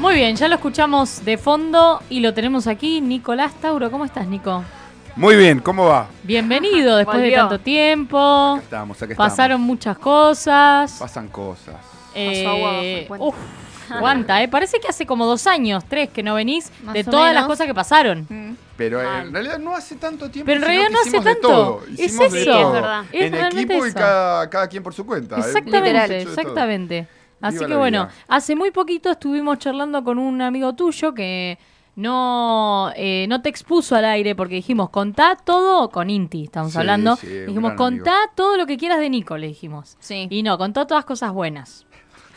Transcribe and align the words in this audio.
Muy 0.00 0.14
bien, 0.16 0.36
ya 0.36 0.48
lo 0.48 0.56
escuchamos 0.56 1.24
de 1.24 1.38
fondo 1.38 2.02
y 2.10 2.20
lo 2.20 2.34
tenemos 2.34 2.66
aquí. 2.66 3.00
Nicolás 3.00 3.54
Tauro, 3.60 3.90
¿cómo 3.90 4.04
estás, 4.04 4.26
Nico? 4.26 4.64
Muy 5.16 5.36
bien, 5.36 5.60
¿cómo 5.60 5.86
va? 5.86 6.08
Bienvenido 6.24 6.96
después 6.98 7.20
de 7.22 7.30
tanto 7.32 7.58
tiempo. 7.60 8.54
Acá 8.54 8.62
estamos, 8.64 9.02
acá 9.02 9.14
Pasaron 9.14 9.52
estamos. 9.56 9.66
muchas 9.66 9.98
cosas. 9.98 10.96
Pasan 10.98 11.28
cosas. 11.28 11.76
Eh, 12.14 13.06
agua 13.08 13.26
uf, 13.26 13.34
aguanta, 13.90 14.42
¿eh? 14.42 14.48
Parece 14.48 14.78
que 14.78 14.88
hace 14.88 15.06
como 15.06 15.26
dos 15.26 15.46
años, 15.46 15.84
tres, 15.88 16.10
que 16.10 16.22
no 16.22 16.34
venís 16.34 16.70
Más 16.82 16.94
de 16.94 17.04
todas 17.04 17.32
las 17.32 17.46
cosas 17.46 17.66
que 17.66 17.74
pasaron. 17.74 18.26
Mm. 18.28 18.56
Pero 18.76 19.00
eh, 19.00 19.20
en 19.22 19.32
realidad 19.32 19.58
no 19.58 19.74
hace 19.76 19.94
tanto 19.96 20.28
tiempo. 20.30 20.46
Pero 20.46 20.60
en 20.60 20.66
realidad 20.66 20.90
no 20.90 20.98
hace 20.98 21.08
hicimos 21.08 21.24
de 21.24 21.32
tanto. 21.34 21.48
todo. 21.48 21.82
Es 21.92 22.00
Hicimos 22.00 22.32
de 22.32 22.42
eso. 22.42 22.50
todo. 22.52 22.66
Es 22.66 22.72
verdad. 22.72 23.04
Es 23.12 23.22
en 23.22 23.32
realmente 23.32 23.72
equipo 23.72 23.86
y 23.86 23.88
eso. 23.88 23.98
cada, 23.98 24.50
cada 24.50 24.68
quien 24.68 24.82
por 24.82 24.92
su 24.92 25.06
cuenta. 25.06 25.38
Exactamente, 25.38 26.22
exactamente. 26.22 27.08
Así 27.40 27.56
Viva 27.58 27.68
que 27.68 27.76
bueno, 27.76 28.04
vida. 28.06 28.14
hace 28.28 28.56
muy 28.56 28.70
poquito 28.70 29.10
estuvimos 29.10 29.58
charlando 29.58 30.02
con 30.02 30.18
un 30.18 30.40
amigo 30.40 30.72
tuyo 30.74 31.12
que 31.14 31.58
no, 31.96 32.90
eh, 32.96 33.26
no 33.28 33.40
te 33.42 33.48
expuso 33.48 33.94
al 33.96 34.04
aire 34.04 34.34
porque 34.34 34.56
dijimos, 34.56 34.90
contá 34.90 35.36
todo 35.42 35.90
con 35.90 36.10
Inti, 36.10 36.44
estamos 36.44 36.72
Sí, 36.72 36.78
hablando. 36.78 37.16
sí, 37.16 37.26
dijimos, 37.28 37.74
contá 37.74 38.14
todo 38.34 38.56
lo 38.56 38.66
que 38.66 38.76
quieras 38.76 38.98
de 38.98 39.10
Nico, 39.10 39.36
le 39.36 39.46
dijimos. 39.48 39.96
Sí. 40.00 40.26
Y 40.30 40.42
no, 40.42 40.58
contó 40.58 40.86
todas 40.86 41.04
cosas 41.04 41.32
buenas. 41.32 41.86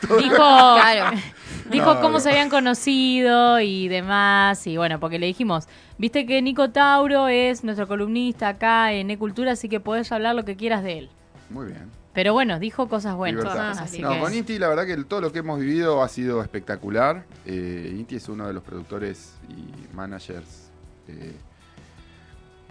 Dijo, 0.18 0.36
Claro. 0.36 1.16
dijo 1.70 1.94
No, 1.94 2.00
cómo 2.00 2.12
no. 2.14 2.20
se 2.20 2.30
habían 2.30 2.50
conocido 2.50 3.58
y 3.60 3.88
demás. 3.88 4.64
Y 4.66 4.76
bueno, 4.76 5.00
porque 5.00 5.18
le 5.18 5.26
dijimos, 5.26 5.66
viste 5.96 6.24
que 6.24 6.40
Nico 6.40 6.70
Tauro 6.70 7.26
es 7.26 7.64
nuestro 7.64 7.88
columnista 7.88 8.48
acá 8.48 8.92
en 8.92 9.10
E-Cultura, 9.10 9.52
así 9.52 9.68
que 9.68 9.80
podés 9.80 10.12
hablar 10.12 10.36
lo 10.36 10.44
que 10.44 10.56
quieras 10.56 10.84
de 10.84 10.98
él. 10.98 11.10
Muy 11.50 11.66
bien. 11.66 11.90
Pero 12.18 12.32
bueno, 12.32 12.58
dijo 12.58 12.88
cosas 12.88 13.14
buenas. 13.14 13.44
Así 13.78 14.02
no, 14.02 14.10
que- 14.10 14.18
con 14.18 14.34
Inti 14.34 14.58
la 14.58 14.66
verdad 14.66 14.84
que 14.86 14.96
todo 15.04 15.20
lo 15.20 15.30
que 15.30 15.38
hemos 15.38 15.60
vivido 15.60 16.02
ha 16.02 16.08
sido 16.08 16.42
espectacular. 16.42 17.24
Eh, 17.46 17.94
Inti 17.96 18.16
es 18.16 18.28
uno 18.28 18.44
de 18.48 18.52
los 18.52 18.64
productores 18.64 19.34
y 19.48 19.94
managers, 19.94 20.68
eh, 21.06 21.36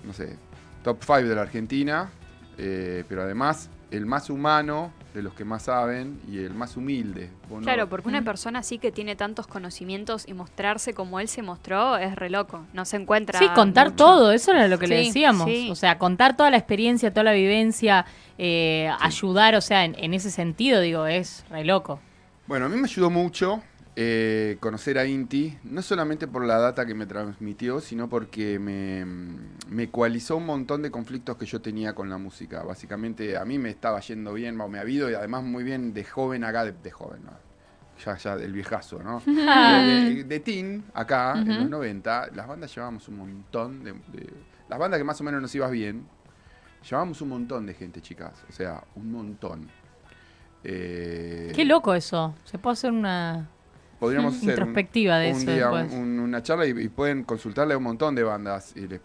no 0.03 0.11
sé, 0.11 0.35
top 0.83 0.97
5 0.99 1.29
de 1.29 1.33
la 1.35 1.43
Argentina, 1.43 2.09
eh, 2.57 3.05
pero 3.07 3.21
además 3.21 3.69
el 3.89 4.05
más 4.05 4.29
humano 4.29 4.91
de 5.17 5.23
los 5.23 5.33
que 5.33 5.43
más 5.43 5.63
saben 5.63 6.19
y 6.31 6.37
el 6.37 6.53
más 6.53 6.77
humilde. 6.77 7.31
No- 7.49 7.57
Claro, 7.61 7.89
porque 7.89 8.07
una 8.07 8.21
persona 8.21 8.59
así 8.59 8.77
que 8.77 8.91
tiene 8.91 9.15
tantos 9.15 9.47
conocimientos 9.47 10.27
y 10.27 10.33
mostrarse 10.35 10.93
como 10.93 11.19
él 11.19 11.27
se 11.27 11.41
mostró 11.41 11.97
es 11.97 12.15
re 12.15 12.29
loco. 12.29 12.67
No 12.73 12.85
se 12.85 12.97
encuentra. 12.97 13.39
Sí, 13.39 13.47
contar 13.55 13.87
mucho. 13.87 13.95
todo, 14.05 14.31
eso 14.31 14.51
era 14.51 14.67
lo 14.67 14.77
que 14.77 14.85
le 14.85 14.97
decíamos. 14.97 15.49
sí. 15.49 15.69
O 15.71 15.75
sea, 15.75 15.97
contar 15.97 16.37
toda 16.37 16.51
la 16.51 16.57
experiencia, 16.57 17.09
toda 17.11 17.23
la 17.23 17.31
vivencia, 17.33 18.05
eh, 18.37 18.91
ayudar, 18.99 19.55
o 19.55 19.61
sea, 19.61 19.85
en, 19.85 19.95
en 19.97 20.13
ese 20.13 20.29
sentido, 20.29 20.81
digo, 20.81 21.07
es 21.07 21.43
re 21.49 21.65
loco. 21.65 21.99
Bueno, 22.45 22.67
a 22.67 22.69
mí 22.69 22.75
me 22.77 22.83
ayudó 22.83 23.09
mucho 23.09 23.63
eh, 23.99 24.57
conocer 24.59 24.99
a 24.99 25.05
Inti, 25.07 25.57
no 25.63 25.81
solamente 25.81 26.27
por 26.27 26.45
la 26.45 26.59
data 26.59 26.85
que 26.85 26.93
me 26.93 27.07
transmitió, 27.07 27.79
sino 27.81 28.07
porque 28.07 28.59
me, 28.59 29.03
me 29.69 29.83
ecualizó 29.83 30.37
un 30.37 30.45
montón 30.45 30.83
de 30.83 30.91
conflictos 30.91 31.35
que 31.35 31.47
yo 31.47 31.61
tenía 31.61 31.95
con 31.95 32.07
la 32.07 32.19
música. 32.19 32.61
Básicamente, 32.61 33.37
a 33.37 33.43
mí 33.43 33.57
me 33.57 33.71
estaba 33.71 33.99
yendo 34.01 34.33
bien, 34.33 34.55
me 34.55 34.77
ha 34.77 34.81
habido, 34.81 35.09
y 35.09 35.15
además 35.15 35.43
muy 35.43 35.63
bien 35.63 35.95
de 35.95 36.03
joven 36.03 36.43
acá, 36.43 36.63
de, 36.63 36.73
de 36.73 36.91
joven, 36.91 37.23
¿no? 37.25 37.31
ya, 38.05 38.15
ya 38.17 38.35
del 38.37 38.53
viejazo, 38.53 39.01
¿no? 39.01 39.19
de, 39.25 39.33
de- 40.13 40.23
de 40.25 40.39
teen, 40.41 40.83
acá, 40.93 41.33
en 41.35 41.47
los 41.61 41.67
90, 41.67 42.27
las 42.35 42.47
bandas 42.47 42.75
llevábamos 42.75 43.07
un 43.07 43.17
montón 43.17 43.83
de, 43.83 43.93
de- 43.93 44.31
Las 44.69 44.77
bandas 44.77 44.99
que 44.99 45.03
más 45.05 45.19
o 45.19 45.23
menos 45.23 45.41
nos 45.41 45.55
ibas 45.55 45.71
bien, 45.71 46.05
llevábamos 46.87 47.19
un 47.23 47.29
montón 47.29 47.65
de 47.65 47.73
gente, 47.73 47.99
chicas. 47.99 48.43
O 48.47 48.51
sea, 48.53 48.83
un 48.93 49.11
montón. 49.11 49.67
Eh, 50.63 51.51
Qué 51.55 51.65
loco 51.65 51.95
eso. 51.95 52.35
Se 52.43 52.59
puede 52.59 52.73
hacer 52.73 52.91
una 52.91 53.49
podríamos 53.99 54.33
hacer 54.37 54.45
un- 54.47 54.49
introspectiva 54.51 55.17
de 55.19 55.31
un 55.31 55.37
eso 55.41 55.51
día 55.51 55.69
un- 55.93 56.19
una 56.19 56.41
charla 56.43 56.65
y, 56.65 56.69
y 56.71 56.89
pueden 56.89 57.23
consultarle 57.23 57.73
a 57.73 57.77
un 57.77 57.83
montón 57.83 58.15
de 58.15 58.23
bandas. 58.23 58.73
Y 58.75 58.87
les- 58.87 59.01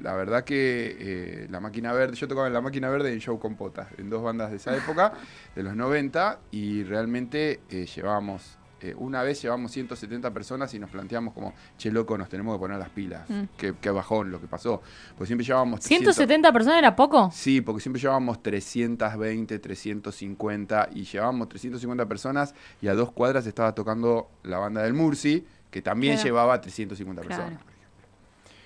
la 0.00 0.14
verdad 0.14 0.44
que 0.44 0.96
eh, 0.98 1.46
La 1.50 1.60
Máquina 1.60 1.92
Verde, 1.92 2.14
yo 2.16 2.28
tocaba 2.28 2.46
en 2.48 2.52
La 2.52 2.60
Máquina 2.60 2.88
Verde 2.90 3.10
y 3.10 3.14
en 3.14 3.20
Show 3.20 3.38
con 3.38 3.54
Potas, 3.56 3.88
en 3.96 4.10
dos 4.10 4.22
bandas 4.22 4.50
de 4.50 4.56
esa 4.58 4.76
época, 4.76 5.12
de 5.54 5.62
los 5.62 5.74
90, 5.76 6.40
y 6.50 6.82
realmente 6.84 7.60
eh, 7.70 7.86
llevábamos, 7.86 8.58
eh, 8.84 8.94
una 8.98 9.22
vez 9.22 9.40
llevamos 9.40 9.72
170 9.72 10.30
personas 10.32 10.72
y 10.74 10.78
nos 10.78 10.90
planteamos 10.90 11.32
como, 11.32 11.54
che 11.78 11.90
loco, 11.90 12.18
nos 12.18 12.28
tenemos 12.28 12.54
que 12.56 12.60
poner 12.60 12.78
las 12.78 12.90
pilas. 12.90 13.28
Mm. 13.30 13.42
Qué, 13.56 13.74
qué 13.80 13.90
bajón 13.90 14.30
lo 14.30 14.40
que 14.40 14.46
pasó. 14.46 14.82
Pues 15.16 15.28
siempre 15.28 15.46
llevábamos 15.46 15.80
300 15.80 16.16
¿170 16.18 16.52
personas 16.52 16.78
era 16.78 16.94
poco? 16.94 17.30
Sí, 17.32 17.60
porque 17.62 17.80
siempre 17.80 18.00
llevábamos 18.02 18.42
320, 18.42 19.58
350 19.58 20.88
y 20.94 21.04
llevábamos 21.04 21.48
350 21.48 22.06
personas 22.06 22.54
y 22.82 22.88
a 22.88 22.94
dos 22.94 23.10
cuadras 23.12 23.46
estaba 23.46 23.74
tocando 23.74 24.28
la 24.42 24.58
banda 24.58 24.82
del 24.82 24.94
Murci, 24.94 25.44
que 25.70 25.82
también 25.82 26.14
Claro. 26.14 26.26
llevaba 26.28 26.60
350 26.60 27.22
Claro. 27.22 27.42
personas. 27.44 27.64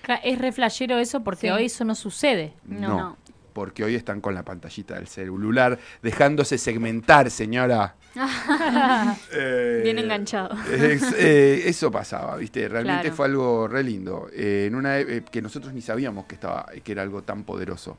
Cla- 0.03 0.19
Es 0.23 0.37
re 0.39 0.51
flashero 0.51 0.97
eso 0.97 1.23
porque 1.23 1.47
Sí. 1.47 1.49
hoy 1.49 1.65
eso 1.65 1.83
no 1.85 1.95
sucede. 1.95 2.53
No, 2.65 2.87
No. 2.97 3.17
Porque 3.59 3.83
hoy 3.83 3.93
están 3.93 4.21
con 4.21 4.33
la 4.33 4.43
pantallita 4.43 4.95
del 4.95 5.05
celular 5.07 5.77
dejándose 6.01 6.57
segmentar, 6.57 7.29
señora. 7.29 7.93
Eh, 9.33 9.81
Bien 9.83 9.99
enganchado. 9.99 10.55
es- 10.71 11.13
eh, 11.17 11.63
eso 11.67 11.91
pasaba, 11.91 12.37
¿viste? 12.37 12.69
Realmente 12.69 13.01
Claro. 13.01 13.15
fue 13.17 13.25
algo 13.25 13.67
re 13.67 13.83
lindo. 13.83 14.29
eh, 14.33 14.65
en 14.67 14.75
una 14.75 15.03
que 15.29 15.41
nosotros 15.41 15.73
ni 15.73 15.81
sabíamos 15.81 16.25
que 16.25 16.35
estaba, 16.35 16.67
que 16.83 16.91
era 16.93 17.01
algo 17.01 17.21
tan 17.23 17.43
poderoso. 17.43 17.97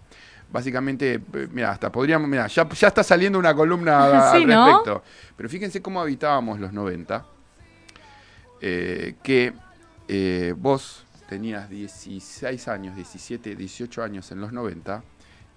Básicamente, 0.51 1.21
mira, 1.53 1.73
hasta 1.73 1.93
podríamos, 1.93 2.27
mira, 2.27 2.47
ya, 2.47 2.67
ya 2.67 2.89
está 2.89 3.03
saliendo 3.03 3.39
una 3.39 3.55
columna 3.55 4.31
Sí, 4.33 4.39
al 4.45 4.47
¿no? 4.49 4.67
respecto. 4.67 5.03
Pero 5.37 5.49
fíjense 5.51 5.83
cómo 5.83 6.01
habitábamos 6.01 6.59
los 6.59 6.73
90. 6.73 7.23
eh, 8.63 9.15
que 9.23 9.53
vos 10.57 11.05
tenías 11.29 11.69
16 11.69 12.67
años, 12.69 12.97
17, 12.97 13.55
18 13.57 14.03
años 14.03 14.33
en 14.33 14.41
los 14.41 14.53
90. 14.53 15.03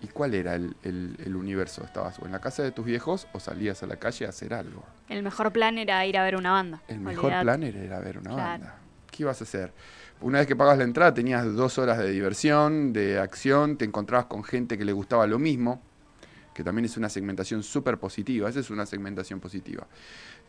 ¿Y 0.04 0.08
cuál 0.08 0.34
era 0.34 0.56
el, 0.56 0.76
el- 0.84 1.16
el 1.26 1.36
universo? 1.36 1.84
¿Estabas 1.84 2.20
o 2.20 2.26
en 2.26 2.34
la 2.34 2.40
casa 2.42 2.62
de 2.62 2.72
tus 2.72 2.86
viejos 2.86 3.28
o 3.32 3.40
salías 3.40 3.82
a 3.84 3.88
la 3.88 3.96
calle 3.96 4.26
a 4.26 4.30
hacer 4.30 4.54
algo? 4.54 4.84
El 5.10 5.24
mejor 5.24 5.52
plan 5.54 5.78
era 5.78 6.06
ir 6.06 6.18
a 6.18 6.24
ver 6.24 6.36
una 6.36 6.52
banda. 6.52 6.82
El 6.90 7.00
mejor 7.00 7.32
plan 7.42 7.64
era 7.64 7.80
ir 7.84 7.94
a 7.94 8.00
ver 8.00 8.18
una 8.18 8.34
Claro. 8.34 8.50
banda. 8.64 8.76
¿Qué 9.10 9.24
ibas 9.24 9.40
a 9.42 9.44
hacer? 9.46 9.74
Una 10.22 10.40
vez 10.40 10.48
que 10.48 10.56
pagas 10.56 10.78
la 10.78 10.84
entrada 10.84 11.14
tenías 11.14 11.46
dos 11.54 11.78
horas 11.78 11.98
de 12.00 12.10
diversión, 12.10 12.92
de 12.94 13.20
acción, 13.20 13.78
te 13.78 13.86
encontrabas 13.86 14.26
con 14.26 14.44
gente 14.44 14.78
que 14.78 14.84
le 14.86 14.92
gustaba 14.92 15.26
lo 15.28 15.40
mismo, 15.40 15.82
que 16.54 16.64
también 16.64 16.86
es 16.86 16.98
una 16.98 17.10
segmentación 17.10 17.64
súper 17.64 17.98
positiva, 17.98 18.50
esa 18.50 18.60
es 18.60 18.70
una 18.72 18.86
segmentación 18.86 19.40
positiva. 19.40 19.88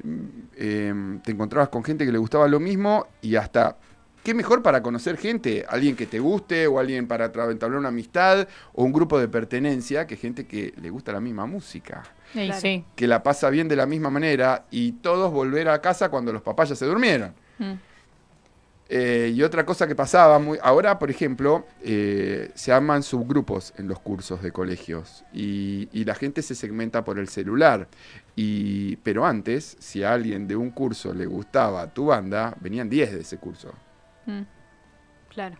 Mm, 0.02 0.26
em, 0.56 1.20
te 1.20 1.30
encontrabas 1.32 1.68
con 1.68 1.84
gente 1.84 2.04
que 2.06 2.12
le 2.12 2.18
gustaba 2.18 2.48
lo 2.48 2.58
mismo 2.58 3.06
y 3.22 3.36
hasta, 3.36 3.76
¿qué 4.24 4.34
mejor 4.34 4.62
para 4.62 4.82
conocer 4.82 5.16
gente? 5.18 5.64
Alguien 5.68 5.94
que 5.96 6.06
te 6.06 6.18
guste 6.18 6.66
o 6.66 6.80
alguien 6.80 7.06
para 7.06 7.26
entablar 7.26 7.78
una 7.78 7.88
amistad 7.90 8.48
o 8.72 8.82
un 8.84 8.92
grupo 8.92 9.20
de 9.20 9.28
pertenencia 9.28 10.06
que 10.08 10.16
gente 10.16 10.46
que 10.46 10.74
le 10.80 10.90
gusta 10.90 11.12
la 11.12 11.20
misma 11.20 11.46
música 11.46 12.02
Y 12.34 12.46
Claro. 12.46 12.60
sí. 12.60 12.84
que 12.96 13.06
la 13.06 13.22
pasa 13.22 13.50
bien 13.50 13.68
de 13.68 13.76
la 13.76 13.86
misma 13.86 14.10
manera 14.10 14.66
y 14.70 14.92
todos 14.92 15.32
volver 15.32 15.68
a 15.68 15.80
casa 15.80 16.08
cuando 16.10 16.32
los 16.32 16.42
papás 16.42 16.70
ya 16.70 16.74
se 16.76 16.86
durmieron. 16.86 17.34
Mm. 17.58 17.74
Eh, 18.88 19.32
y 19.34 19.42
otra 19.42 19.64
cosa 19.64 19.86
que 19.86 19.94
pasaba, 19.94 20.38
muy, 20.38 20.58
ahora 20.62 20.98
por 20.98 21.10
ejemplo, 21.10 21.66
eh, 21.82 22.50
se 22.54 22.70
arman 22.72 23.02
subgrupos 23.02 23.72
en 23.78 23.88
los 23.88 23.98
cursos 23.98 24.42
de 24.42 24.52
colegios 24.52 25.24
y, 25.32 25.88
y 25.92 26.04
la 26.04 26.14
gente 26.14 26.42
se 26.42 26.54
segmenta 26.54 27.02
por 27.04 27.18
el 27.18 27.28
celular. 27.28 27.88
Y, 28.36 28.96
pero 28.96 29.24
antes, 29.26 29.76
si 29.80 30.02
a 30.02 30.12
alguien 30.12 30.46
de 30.48 30.56
un 30.56 30.70
curso 30.70 31.14
le 31.14 31.24
gustaba 31.26 31.86
tu 31.94 32.06
banda, 32.06 32.54
venían 32.60 32.90
10 32.90 33.12
de 33.14 33.20
ese 33.20 33.38
curso. 33.38 33.72
Mm. 34.26 34.42
Claro. 35.30 35.56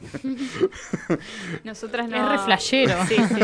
Nosotras 1.64 2.08
no. 2.08 2.16
Es 2.16 2.28
re 2.28 2.38
flashero. 2.44 2.94
Sí, 3.06 3.16
sí. 3.16 3.40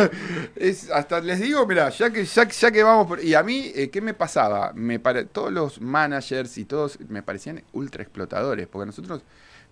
Es, 0.56 0.90
hasta 0.90 1.20
les 1.20 1.40
digo, 1.40 1.66
mira, 1.66 1.88
ya 1.90 2.10
que, 2.10 2.24
ya, 2.24 2.46
ya 2.48 2.70
que 2.70 2.82
vamos 2.82 3.06
por. 3.06 3.22
Y 3.22 3.34
a 3.34 3.42
mí, 3.42 3.70
eh, 3.74 3.88
¿qué 3.90 4.00
me 4.00 4.14
pasaba? 4.14 4.72
Me 4.74 4.98
pare- 4.98 5.24
todos 5.24 5.52
los 5.52 5.80
managers 5.80 6.58
y 6.58 6.64
todos 6.64 6.98
me 7.08 7.22
parecían 7.22 7.62
ultra 7.72 8.02
explotadores, 8.02 8.66
porque 8.66 8.82
a 8.82 8.86
nosotros 8.86 9.22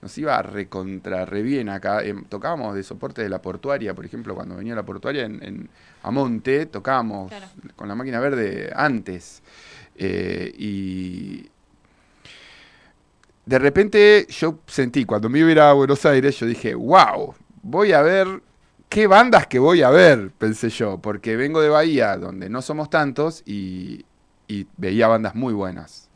nos 0.00 0.16
iba 0.16 0.40
recontra 0.42 1.24
re 1.26 1.42
bien 1.42 1.68
acá. 1.68 2.02
Em, 2.04 2.24
tocábamos 2.24 2.74
de 2.74 2.82
soporte 2.84 3.22
de 3.22 3.28
la 3.28 3.42
portuaria, 3.42 3.92
por 3.94 4.04
ejemplo, 4.06 4.34
cuando 4.34 4.56
venía 4.56 4.74
la 4.74 4.84
portuaria 4.84 5.24
en, 5.24 5.42
en 5.42 5.68
Amonte, 6.04 6.66
tocábamos 6.66 7.28
Claro. 7.28 7.46
con 7.76 7.88
la 7.88 7.94
máquina 7.96 8.20
verde 8.20 8.72
antes. 8.74 9.42
Eh, 9.96 10.52
y. 10.56 11.50
De 13.48 13.58
repente 13.58 14.26
yo 14.28 14.58
sentí, 14.66 15.04
cuando 15.04 15.28
me 15.28 15.38
iba 15.38 15.48
a 15.48 15.52
ir 15.52 15.60
a 15.60 15.72
Buenos 15.72 16.04
Aires, 16.04 16.38
yo 16.38 16.46
dije, 16.46 16.74
wow, 16.74 17.34
voy 17.62 17.92
a 17.92 18.02
ver 18.02 18.42
¿qué 18.88 19.06
bandas 19.06 19.46
que 19.46 19.58
voy 19.58 19.82
a 19.82 19.90
ver? 19.90 20.30
Pensé 20.36 20.70
yo, 20.70 20.98
porque 20.98 21.36
vengo 21.36 21.60
de 21.60 21.68
Bahía, 21.68 22.16
donde 22.16 22.48
no 22.48 22.62
somos 22.62 22.90
tantos, 22.90 23.42
y, 23.46 24.04
y 24.46 24.66
veía 24.76 25.08
bandas 25.08 25.34
muy 25.34 25.54
buenas. 25.54 26.08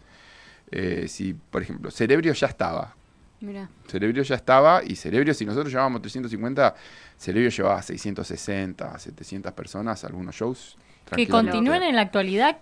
Eh, 0.71 1.07
si, 1.09 1.35
por 1.35 1.63
ejemplo, 1.63 1.91
Cerebrio 1.91 2.33
ya 2.33 2.47
estaba. 2.47 2.95
Mira. 3.41 3.69
Cerebrio 3.87 4.23
ya 4.23 4.37
estaba, 4.37 4.83
y 4.85 4.97
Cerebrio, 4.97 5.35
si 5.35 5.45
nosotros 5.45 5.71
llevábamos 5.71 6.01
350, 6.03 6.75
Cerebrio 7.17 7.51
llevaba 7.51 7.83
660, 7.83 8.99
700 8.99 9.53
personas, 9.53 10.05
algunos 10.05 10.35
shows. 10.35 10.77
Que 11.15 11.29
continúen 11.29 11.83
en 11.83 11.97
la 11.97 12.03
actualidad, 12.03 12.59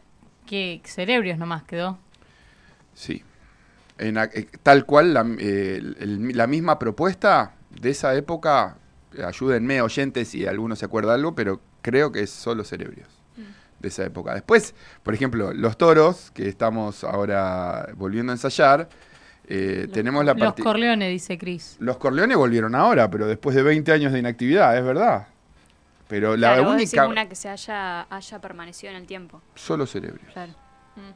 que 0.47 0.81
cerebrios 0.85 1.39
nomás 1.39 1.63
quedó. 1.63 1.99
Sí. 2.95 3.23
En 4.01 4.19
a- 4.19 4.25
eh, 4.25 4.49
tal 4.63 4.85
cual 4.87 5.15
la, 5.15 5.27
eh, 5.39 5.77
el- 6.01 6.37
la 6.37 6.47
misma 6.47 6.79
propuesta 6.79 7.53
de 7.71 7.91
esa 7.91 8.15
época, 8.15 8.77
ayúdenme 9.25 9.81
oyentes 9.83 10.29
si 10.29 10.47
alguno 10.47 10.75
se 10.77 10.85
acuerda 10.87 11.15
algo, 11.15 11.35
pero 11.35 11.61
creo 11.83 12.11
que 12.13 12.21
es 12.23 12.31
solo 12.31 12.65
Cerebrios 12.65 13.09
de 13.79 13.89
esa 13.89 14.05
época. 14.05 14.35
Después, 14.35 14.75
por 15.03 15.15
ejemplo, 15.15 15.53
Los 15.55 15.79
Toros, 15.79 16.31
que 16.33 16.49
estamos 16.49 17.03
ahora 17.05 17.89
volviendo 17.97 18.31
a 18.33 18.35
ensayar, 18.35 18.89
eh, 19.47 19.89
tenemos 19.93 20.25
la 20.25 20.35
Los 20.35 20.41
parte... 20.49 20.63
Corleones, 20.63 21.09
dice 21.11 21.39
Cris. 21.39 21.77
Los 21.81 21.97
Corleones 21.97 22.37
volvieron 22.37 22.75
ahora, 22.75 23.11
pero 23.11 23.27
después 23.27 23.57
de 23.57 23.63
20 23.63 23.91
años 23.93 24.13
de 24.13 24.19
inactividad, 24.19 24.77
es 24.77 24.85
verdad. 24.85 25.29
Pero 26.09 26.37
la 26.37 26.55
claro, 26.57 26.71
única... 26.73 27.07
una 27.07 27.29
que 27.29 27.35
se 27.35 27.49
haya, 27.49 28.03
haya 28.03 28.39
permanecido 28.41 28.91
en 28.93 28.99
el 28.99 29.07
tiempo. 29.07 29.41
Solo 29.55 29.87
Cerebrios. 29.87 30.33
Claro. 30.33 30.53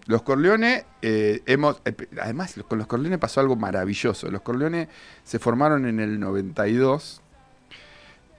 Los 0.07 0.23
Corleones, 0.23 0.85
eh, 1.03 1.43
hemos, 1.47 1.81
eh, 1.85 1.95
además 2.21 2.55
con 2.69 2.79
los 2.79 2.87
Corleones 2.87 3.19
pasó 3.19 3.41
algo 3.41 3.57
maravilloso. 3.57 4.31
Los 4.31 4.43
Corleones 4.43 4.89
se 5.25 5.39
formaron 5.39 5.87
en 5.87 6.01
el 6.01 6.19
92 6.21 7.21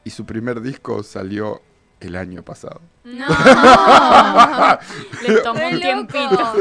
y 0.03 0.09
su 0.09 0.25
primer 0.25 0.61
disco 0.61 1.03
salió 1.03 1.61
el 1.99 2.15
año 2.15 2.43
pasado. 2.43 2.81
No. 3.03 3.25
Le 5.27 5.37
tomó 5.41 5.67
un 5.67 5.79
tiempito. 5.79 6.39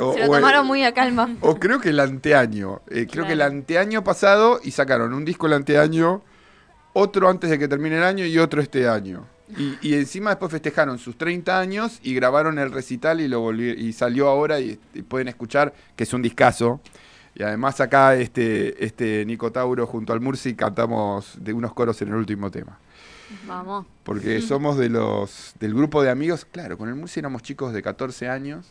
O, 0.00 0.12
Se 0.12 0.20
lo 0.20 0.26
o 0.30 0.34
tomaron 0.36 0.64
muy 0.64 0.84
a 0.84 0.94
calma. 0.94 1.28
o 1.40 1.58
creo 1.58 1.80
que 1.80 1.88
el 1.88 1.98
anteaño. 1.98 2.82
eh, 2.88 3.08
creo 3.10 3.26
que 3.26 3.32
el 3.32 3.42
anteaño 3.42 4.04
pasado 4.04 4.60
y 4.62 4.70
sacaron 4.70 5.12
un 5.12 5.24
disco 5.24 5.48
el 5.48 5.54
anteaño, 5.54 6.22
otro 6.92 7.28
antes 7.28 7.50
de 7.50 7.58
que 7.58 7.66
termine 7.66 7.96
el 7.98 8.04
año 8.04 8.24
y 8.24 8.38
otro 8.38 8.62
este 8.62 8.88
año. 8.88 9.26
Y, 9.56 9.78
y 9.80 9.94
encima 9.94 10.30
después 10.30 10.52
festejaron 10.52 10.98
sus 10.98 11.16
30 11.16 11.58
años 11.58 12.00
y 12.02 12.14
grabaron 12.14 12.58
el 12.58 12.70
recital 12.70 13.20
y 13.20 13.28
lo 13.28 13.42
volvi- 13.50 13.76
y 13.78 13.92
salió 13.94 14.28
ahora 14.28 14.60
y, 14.60 14.78
y 14.94 15.02
pueden 15.02 15.28
escuchar 15.28 15.72
que 15.96 16.04
es 16.04 16.12
un 16.12 16.20
discazo. 16.22 16.80
Y 17.34 17.42
además 17.44 17.80
acá 17.80 18.14
este, 18.16 18.84
este 18.84 19.24
Nico 19.24 19.50
Tauro 19.52 19.86
junto 19.86 20.12
al 20.12 20.20
Murci 20.20 20.54
cantamos 20.54 21.36
de 21.40 21.52
unos 21.52 21.72
coros 21.72 22.00
en 22.02 22.08
el 22.08 22.14
último 22.16 22.50
tema. 22.50 22.78
Vamos. 23.46 23.86
Porque 24.02 24.40
somos 24.42 24.76
de 24.76 24.88
los 24.90 25.54
del 25.60 25.72
grupo 25.72 26.02
de 26.02 26.10
amigos, 26.10 26.44
claro, 26.44 26.76
con 26.76 26.88
el 26.88 26.94
Murci 26.96 27.20
éramos 27.20 27.42
chicos 27.42 27.72
de 27.72 27.80
14 27.82 28.28
años, 28.28 28.66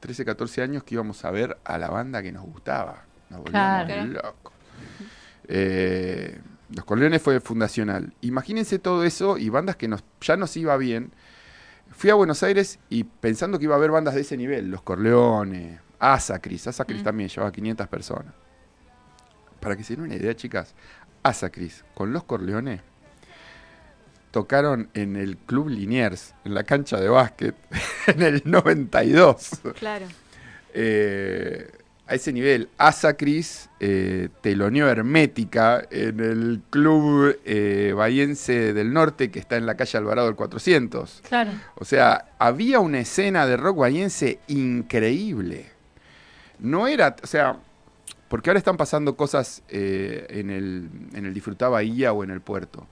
13, 0.00 0.24
14 0.24 0.62
años 0.62 0.82
que 0.82 0.94
íbamos 0.94 1.24
a 1.24 1.30
ver 1.30 1.56
a 1.64 1.76
la 1.78 1.88
banda 1.90 2.22
que 2.22 2.32
nos 2.32 2.44
gustaba. 2.44 3.04
Nos 3.30 3.42
volvíamos 3.42 3.84
Claro. 3.86 4.06
locos. 4.06 4.52
Eh, 5.48 6.40
los 6.74 6.84
Corleones 6.84 7.22
fue 7.22 7.40
fundacional. 7.40 8.12
Imagínense 8.20 8.78
todo 8.78 9.04
eso 9.04 9.38
y 9.38 9.48
bandas 9.48 9.76
que 9.76 9.88
nos, 9.88 10.04
ya 10.20 10.36
nos 10.36 10.56
iba 10.56 10.76
bien. 10.76 11.12
Fui 11.90 12.10
a 12.10 12.14
Buenos 12.14 12.42
Aires 12.42 12.78
y 12.90 13.04
pensando 13.04 13.58
que 13.58 13.64
iba 13.64 13.74
a 13.74 13.78
haber 13.78 13.90
bandas 13.90 14.14
de 14.14 14.20
ese 14.20 14.36
nivel, 14.36 14.70
Los 14.70 14.82
Corleones, 14.82 15.80
Asacris, 15.98 16.66
Asacris 16.66 17.00
Mm. 17.00 17.04
también 17.04 17.28
llevaba 17.30 17.50
500 17.52 17.88
personas. 17.88 18.34
Para 19.60 19.76
que 19.76 19.82
se 19.82 19.96
den 19.96 20.04
una 20.04 20.14
idea, 20.14 20.36
chicas, 20.36 20.74
Asacris 21.22 21.84
con 21.94 22.12
Los 22.12 22.24
Corleones 22.24 22.80
tocaron 24.30 24.90
en 24.94 25.16
el 25.16 25.38
Club 25.38 25.68
Liniers, 25.70 26.34
en 26.44 26.54
la 26.54 26.62
cancha 26.64 27.00
de 27.00 27.08
básquet, 27.08 27.54
en 28.06 28.22
el 28.22 28.42
92. 28.44 29.50
Claro. 29.78 30.06
Eh, 30.74 31.70
a 32.08 32.14
ese 32.14 32.32
nivel, 32.32 32.70
Asacris 32.78 33.68
eh, 33.80 34.30
teloneó 34.40 34.88
Hermética 34.88 35.86
en 35.90 36.20
el 36.20 36.62
Club 36.70 37.38
eh, 37.44 37.92
Bahiense 37.94 38.72
del 38.72 38.94
Norte, 38.94 39.30
que 39.30 39.38
está 39.38 39.56
en 39.58 39.66
la 39.66 39.76
calle 39.76 39.98
Alvarado 39.98 40.26
del 40.26 40.34
400. 40.34 41.22
Claro. 41.28 41.50
O 41.74 41.84
sea, 41.84 42.30
había 42.38 42.80
una 42.80 43.00
escena 43.00 43.46
de 43.46 43.58
rock 43.58 43.76
bahiense 43.76 44.38
increíble. 44.48 45.66
No 46.58 46.88
era, 46.88 47.14
o 47.22 47.26
sea, 47.26 47.58
porque 48.28 48.48
ahora 48.48 48.58
están 48.58 48.78
pasando 48.78 49.14
cosas 49.14 49.62
eh, 49.68 50.26
en, 50.30 50.48
el, 50.48 50.88
en 51.12 51.26
el 51.26 51.34
Disfrutá 51.34 51.68
Bahía 51.68 52.14
o 52.14 52.24
en 52.24 52.30
el 52.30 52.40
puerto. 52.40 52.86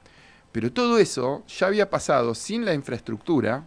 Pero 0.53 0.71
todo 0.71 0.99
eso 0.99 1.43
ya 1.49 1.69
había 1.69 1.89
pasado 1.89 2.35
sin 2.35 2.67
la 2.67 2.75
infraestructura 2.75 3.65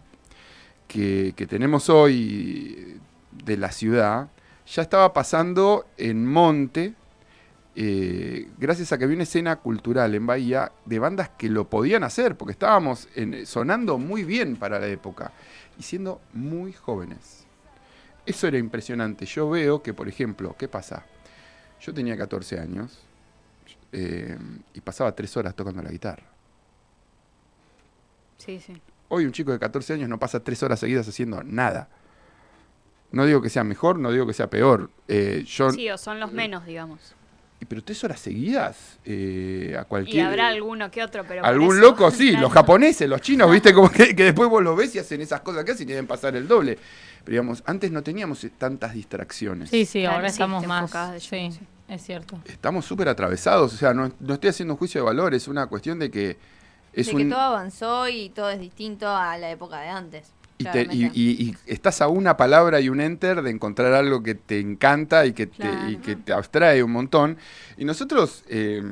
que, 0.86 1.34
que 1.34 1.48
tenemos 1.48 1.90
hoy 1.90 3.00
de 3.44 3.56
la 3.56 3.72
ciudad. 3.72 4.28
Ya 4.74 4.82
estaba 4.82 5.12
pasando 5.12 5.86
en 5.96 6.24
Monte, 6.26 6.94
eh, 7.74 8.48
gracias 8.58 8.92
a 8.92 8.98
que 8.98 9.04
había 9.04 9.16
una 9.16 9.24
escena 9.24 9.56
cultural 9.56 10.14
en 10.14 10.26
Bahía 10.26 10.70
de 10.84 10.98
bandas 10.98 11.30
que 11.30 11.48
lo 11.48 11.68
podían 11.68 12.04
hacer, 12.04 12.36
porque 12.36 12.52
estábamos 12.52 13.08
en- 13.16 13.46
sonando 13.46 13.98
muy 13.98 14.22
bien 14.24 14.56
para 14.56 14.78
la 14.78 14.86
época 14.86 15.32
y 15.78 15.82
siendo 15.82 16.20
muy 16.32 16.72
jóvenes. 16.72 17.46
Eso 18.26 18.46
era 18.46 18.58
impresionante. 18.58 19.26
Yo 19.26 19.50
veo 19.50 19.82
que, 19.82 19.92
por 19.94 20.08
ejemplo, 20.08 20.54
¿qué 20.56 20.68
pasa? 20.68 21.04
Yo 21.80 21.92
tenía 21.92 22.16
14 22.16 22.60
años 22.60 23.00
eh, 23.92 24.38
y 24.74 24.80
pasaba 24.82 25.12
tres 25.16 25.36
horas 25.36 25.54
tocando 25.56 25.82
la 25.82 25.90
guitarra. 25.90 26.24
Sí, 28.38 28.60
sí. 28.60 28.80
Hoy 29.08 29.24
un 29.26 29.32
chico 29.32 29.50
de 29.50 29.58
14 29.58 29.94
años 29.94 30.08
no 30.08 30.18
pasa 30.18 30.38
tres 30.40 30.62
horas 30.62 30.78
seguidas 30.78 31.08
haciendo 31.08 31.42
nada. 31.42 31.88
No 33.12 33.26
digo 33.26 33.42
que 33.42 33.50
sea 33.50 33.64
mejor, 33.64 33.98
no 33.98 34.10
digo 34.12 34.26
que 34.26 34.32
sea 34.32 34.48
peor. 34.48 34.90
Eh, 35.08 35.44
yo, 35.46 35.70
Sí, 35.70 35.90
o 35.90 35.98
son 35.98 36.20
los 36.20 36.32
menos, 36.32 36.64
digamos. 36.66 37.14
Y 37.60 37.66
Pero 37.66 37.82
tres 37.84 38.02
horas 38.04 38.20
seguidas 38.20 38.98
eh, 39.04 39.74
a 39.78 39.82
Y 39.82 39.84
cualquier... 39.84 40.26
habrá 40.26 40.48
alguno 40.48 40.90
que 40.90 41.02
otro, 41.02 41.24
pero. 41.28 41.44
Algún 41.44 41.76
eso- 41.76 41.80
loco, 41.90 42.10
sí, 42.10 42.30
Claro. 42.30 42.42
los 42.44 42.52
japoneses, 42.52 43.08
los 43.08 43.20
chinos, 43.20 43.50
viste, 43.50 43.74
como 43.74 43.90
que, 43.90 44.14
que 44.16 44.24
después 44.24 44.48
vos 44.48 44.62
los 44.62 44.76
ves 44.76 44.94
y 44.94 44.98
hacen 44.98 45.20
esas 45.20 45.40
cosas 45.42 45.64
que 45.64 45.72
hacen 45.72 45.86
y 45.88 45.90
deben 45.92 46.06
pasar 46.06 46.34
el 46.36 46.48
doble. 46.48 46.78
Pero 47.24 47.32
digamos, 47.32 47.62
antes 47.66 47.90
no 47.90 48.02
teníamos 48.02 48.42
eh, 48.44 48.50
tantas 48.56 48.94
distracciones. 48.94 49.68
Sí, 49.70 49.84
sí, 49.84 50.00
Claro, 50.00 50.16
ahora 50.16 50.28
sí, 50.28 50.32
estamos 50.34 50.66
más. 50.66 50.90
Sí, 51.18 51.50
sí. 51.52 51.60
es 51.88 52.02
cierto. 52.02 52.40
Estamos 52.46 52.86
súper 52.86 53.08
atravesados, 53.08 53.74
o 53.74 53.76
sea, 53.76 53.92
no, 53.92 54.10
no 54.20 54.34
estoy 54.34 54.50
haciendo 54.50 54.72
un 54.74 54.78
juicio 54.78 55.02
de 55.02 55.06
valor, 55.06 55.34
es 55.34 55.46
una 55.48 55.66
cuestión 55.66 55.98
de 55.98 56.10
que 56.10 56.38
es 56.94 57.08
de 57.08 57.14
un... 57.14 57.22
que 57.24 57.28
todo 57.28 57.40
avanzó 57.40 58.08
y 58.08 58.30
todo 58.30 58.48
es 58.48 58.58
distinto 58.60 59.06
a 59.06 59.36
la 59.36 59.50
época 59.50 59.80
de 59.80 59.88
antes. 59.90 60.32
Y, 60.60 60.64
te- 60.64 60.88
y- 60.92 61.06
y- 61.14 61.42
y 61.42 61.56
estás 61.66 62.00
a 62.02 62.08
una 62.08 62.36
palabra 62.36 62.80
y 62.80 62.88
un 62.88 63.00
enter 63.00 63.40
de 63.42 63.50
encontrar 63.50 63.94
algo 63.94 64.22
que 64.22 64.34
te 64.34 64.60
encanta 64.60 65.24
y 65.24 65.32
que 65.32 65.46
te, 65.46 65.98
que 66.04 66.16
te 66.16 66.32
abstrae 66.32 66.82
un 66.82 66.92
montón. 66.92 67.38
Y 67.78 67.84
nosotros, 67.86 68.44
eh, 68.48 68.82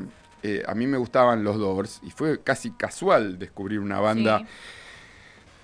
eh, 0.43 0.63
a 0.67 0.75
mí 0.75 0.87
me 0.87 0.97
gustaban 0.97 1.45
los 1.45 1.59
Doors 1.59 2.01
y 2.03 2.11
fue 2.11 2.41
casi 2.43 2.71
casual 2.71 3.39
descubrir 3.39 3.81
una 3.81 4.01
banda 4.01 4.39
Sí. 4.39 4.47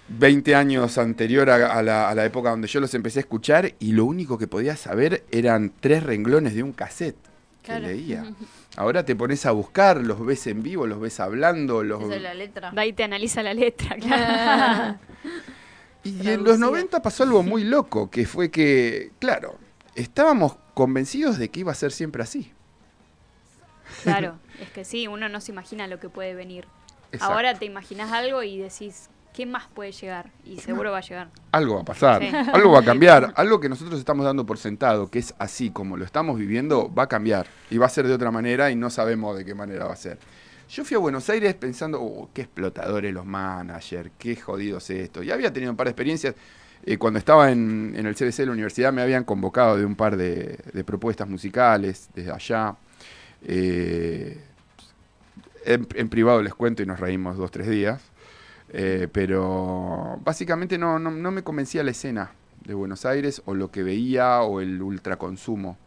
20 0.09 0.55
años 0.55 0.99
anterior 0.99 1.49
a, 1.49 1.79
a 1.79 1.83
la, 1.83 2.11
a 2.11 2.15
la 2.15 2.25
época 2.27 2.51
donde 2.51 2.69
yo 2.69 2.79
los 2.81 2.93
empecé 2.95 3.21
a 3.21 3.23
escuchar 3.23 3.73
y 3.79 3.93
lo 3.93 4.05
único 4.05 4.37
que 4.37 4.47
podía 4.47 4.77
saber 4.77 5.25
eran 5.31 5.73
tres 5.81 6.03
renglones 6.03 6.55
de 6.55 6.62
un 6.62 6.73
cassette 6.73 7.17
que 7.62 7.69
Claro. 7.69 7.87
leía. 7.87 8.25
Ahora 8.77 9.05
te 9.06 9.17
pones 9.17 9.46
a 9.46 9.53
buscar, 9.53 9.99
los 10.03 10.23
ves 10.27 10.46
en 10.49 10.63
vivo, 10.63 10.87
los 10.87 11.01
ves 11.01 11.20
hablando, 11.20 11.82
los... 11.82 12.03
Esa 12.03 12.17
es 12.17 12.23
la 12.23 12.34
letra. 12.34 12.70
De 12.73 12.81
ahí 12.81 12.93
te 12.93 13.05
analiza 13.05 13.43
la 13.43 13.55
letra, 13.55 13.96
claro. 14.01 14.99
Y 16.05 16.29
en 16.29 16.44
los 16.44 16.58
90 16.58 17.01
pasó 17.03 17.23
algo 17.23 17.43
muy 17.43 17.65
loco, 17.65 18.11
que 18.11 18.27
fue 18.27 18.51
que, 18.51 19.13
claro, 19.19 19.58
estábamos 19.94 20.56
convencidos 20.75 21.39
de 21.39 21.51
que 21.51 21.61
iba 21.61 21.73
a 21.73 21.75
ser 21.75 21.93
siempre 21.93 22.23
así. 22.23 22.53
claro, 24.03 24.39
es 24.61 24.70
que 24.70 24.84
sí, 24.84 25.06
uno 25.08 25.29
no 25.29 25.41
se 25.41 25.53
imagina 25.53 25.87
lo 25.87 25.99
que 25.99 26.08
puede 26.08 26.34
venir. 26.34 26.67
Exacto. 27.11 27.34
Ahora 27.34 27.58
te 27.58 27.65
imaginas 27.65 28.13
algo 28.13 28.43
y 28.43 28.58
decís, 28.58 29.08
¿qué 29.34 29.44
más 29.46 29.67
puede 29.74 29.93
llegar? 29.93 30.31
Y 30.44 30.58
seguro 30.58 30.91
va 30.93 30.98
a 30.98 31.00
llegar. 31.03 31.29
Algo 31.53 31.74
va 31.74 31.81
a 31.82 31.84
pasar, 31.84 32.22
Sí. 32.22 32.31
algo 32.53 32.70
va 32.72 32.81
a 32.81 32.84
cambiar, 32.84 33.34
algo 33.36 33.60
que 33.60 33.69
nosotros 33.69 33.98
estamos 33.98 34.24
dando 34.24 34.46
por 34.46 34.56
sentado, 34.58 35.10
que 35.10 35.19
es 35.19 35.34
así 35.38 35.70
como 35.70 35.96
lo 35.96 36.05
estamos 36.05 36.38
viviendo, 36.38 36.93
va 36.94 37.03
a 37.03 37.08
cambiar. 37.08 37.46
Y 37.70 37.76
va 37.79 37.86
a 37.86 37.88
ser 37.91 38.06
de 38.06 38.14
otra 38.14 38.31
manera 38.31 38.70
y 38.70 38.76
no 38.76 38.88
sabemos 38.91 39.36
de 39.36 39.44
qué 39.44 39.55
manera 39.55 39.84
va 39.86 39.93
a 39.93 39.96
ser. 39.96 40.19
Yo 40.70 40.84
fui 40.84 40.94
a 40.96 40.98
Buenos 40.98 41.29
Aires 41.29 41.55
pensando, 41.55 42.00
"Oh, 42.00 42.31
qué 42.32 42.43
explotadores 42.43 43.12
los 43.12 43.26
managers, 43.26 44.10
qué 44.19 44.34
jodidos 44.36 44.88
esto. 44.91 45.22
Y 45.22 45.31
había 45.31 45.53
tenido 45.53 45.70
un 45.72 45.76
par 45.76 45.86
de 45.86 45.91
experiencias. 45.91 46.34
Eh, 46.86 46.96
cuando 46.98 47.19
estaba 47.19 47.50
en, 47.50 47.94
en 47.96 48.06
el 48.06 48.14
CBC 48.14 48.38
de 48.43 48.46
la 48.46 48.53
universidad 48.53 48.93
me 48.93 49.03
habían 49.03 49.24
convocado 49.24 49.76
de 49.76 49.84
un 49.84 49.94
par 49.96 50.17
de, 50.17 50.58
de 50.72 50.84
propuestas 50.84 51.29
musicales 51.29 52.08
desde 52.14 52.31
allá. 52.31 52.76
Eh, 53.43 54.38
en, 55.67 55.86
en 55.94 56.08
privado 56.08 56.43
les 56.43 56.55
cuento 56.55 56.82
y 56.82 56.86
nos 56.86 57.00
reímos 57.00 57.36
dos, 57.36 57.50
tres 57.50 57.69
días. 57.69 58.00
Eh, 58.77 59.07
pero 59.13 60.19
básicamente 60.25 60.79
no, 60.79 60.99
no, 60.99 61.31
me 61.31 61.45
convencía 61.45 61.85
la 61.85 61.93
escena 61.93 62.33
de 62.65 62.75
Buenos 62.75 63.07
Aires 63.07 63.41
o 63.47 63.55
lo 63.55 63.71
que 63.71 63.85
veía 63.85 64.43
o 64.43 64.61
el 64.61 64.83
ultraconsumo. 64.83 65.79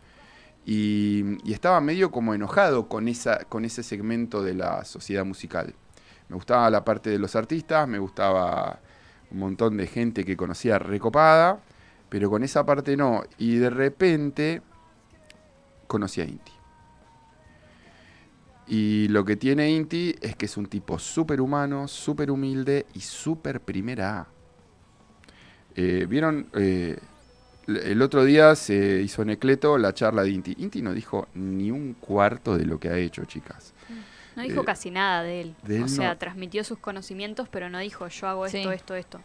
Y, 0.66 1.38
y 1.44 1.52
estaba 1.52 1.82
medio 1.82 2.12
como 2.12 2.34
enojado 2.34 2.88
con, 2.88 3.10
esa, 3.10 3.44
con 3.44 3.66
ese 3.66 3.84
segmento 3.84 4.42
de 4.42 4.54
la 4.54 4.86
sociedad 4.86 5.26
musical. 5.26 5.76
Me 6.30 6.36
gustaba 6.36 6.70
la 6.70 6.86
parte 6.86 7.10
de 7.10 7.20
los 7.20 7.36
artistas, 7.36 7.86
me 7.90 8.00
gustaba 8.00 8.80
un 9.32 9.40
montón 9.40 9.76
de 9.76 9.88
gente 9.88 10.24
que 10.24 10.38
conocía 10.38 10.80
recopada, 10.80 11.60
pero 12.08 12.30
con 12.30 12.42
esa 12.44 12.66
parte 12.66 12.96
no. 12.96 13.24
Y 13.38 13.58
de 13.58 13.70
repente 13.70 14.62
conocí 15.88 16.22
a 16.22 16.24
Inti. 16.24 16.57
Y 18.68 19.08
lo 19.10 19.24
que 19.24 19.38
tiene 19.38 19.72
Inti 19.72 20.16
es 20.22 20.36
que 20.36 20.46
es 20.46 20.58
un 20.58 20.66
tipo 20.66 21.00
súper 21.00 21.40
humano, 21.40 21.88
súper 21.88 22.30
humilde 22.32 22.86
y 22.94 23.00
súper 23.00 23.62
primera 23.62 24.20
A. 24.20 24.28
Eh, 25.76 26.06
¿Vieron? 26.10 26.48
eh, 26.54 26.98
el 27.68 28.02
otro 28.02 28.24
día 28.24 28.56
se 28.56 29.02
hizo 29.02 29.22
en 29.22 29.30
Ecleto 29.32 29.78
la 29.78 29.94
charla 29.94 30.24
de 30.24 30.30
Inti. 30.32 30.56
Inti 30.60 30.82
no 30.82 30.94
dijo 30.94 31.28
ni 31.34 31.70
un 31.72 31.94
cuarto 31.94 32.58
de 32.58 32.66
lo 32.66 32.80
que 32.80 32.90
ha 32.90 32.98
hecho, 32.98 33.26
chicas. 33.26 33.74
No 34.36 34.44
dijo 34.44 34.62
Eh, 34.62 34.66
casi 34.66 34.92
nada 34.92 35.24
de 35.24 35.42
él. 35.42 35.56
de 35.64 35.78
él 35.78 35.84
o 35.84 35.88
sea, 35.88 36.10
no. 36.10 36.18
transmitió 36.18 36.64
sus 36.64 36.78
conocimientos, 36.80 37.50
pero 37.50 37.70
no 37.70 37.80
dijo 37.80 38.08
yo 38.08 38.28
hago 38.28 38.46
esto, 38.46 38.58
Sí. 38.58 38.68
esto, 38.76 38.96
esto. 38.96 39.20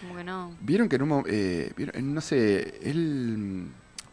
Como 0.00 0.16
que 0.16 0.24
no. 0.24 0.52
Vieron 0.60 0.88
que 0.88 0.96
en 0.96 1.02
un 1.02 1.08
mo- 1.08 1.24
eh, 1.26 1.72
vieron- 1.76 1.96
en- 1.96 2.14
no 2.14 2.20
sé, 2.20 2.78
él 2.88 3.68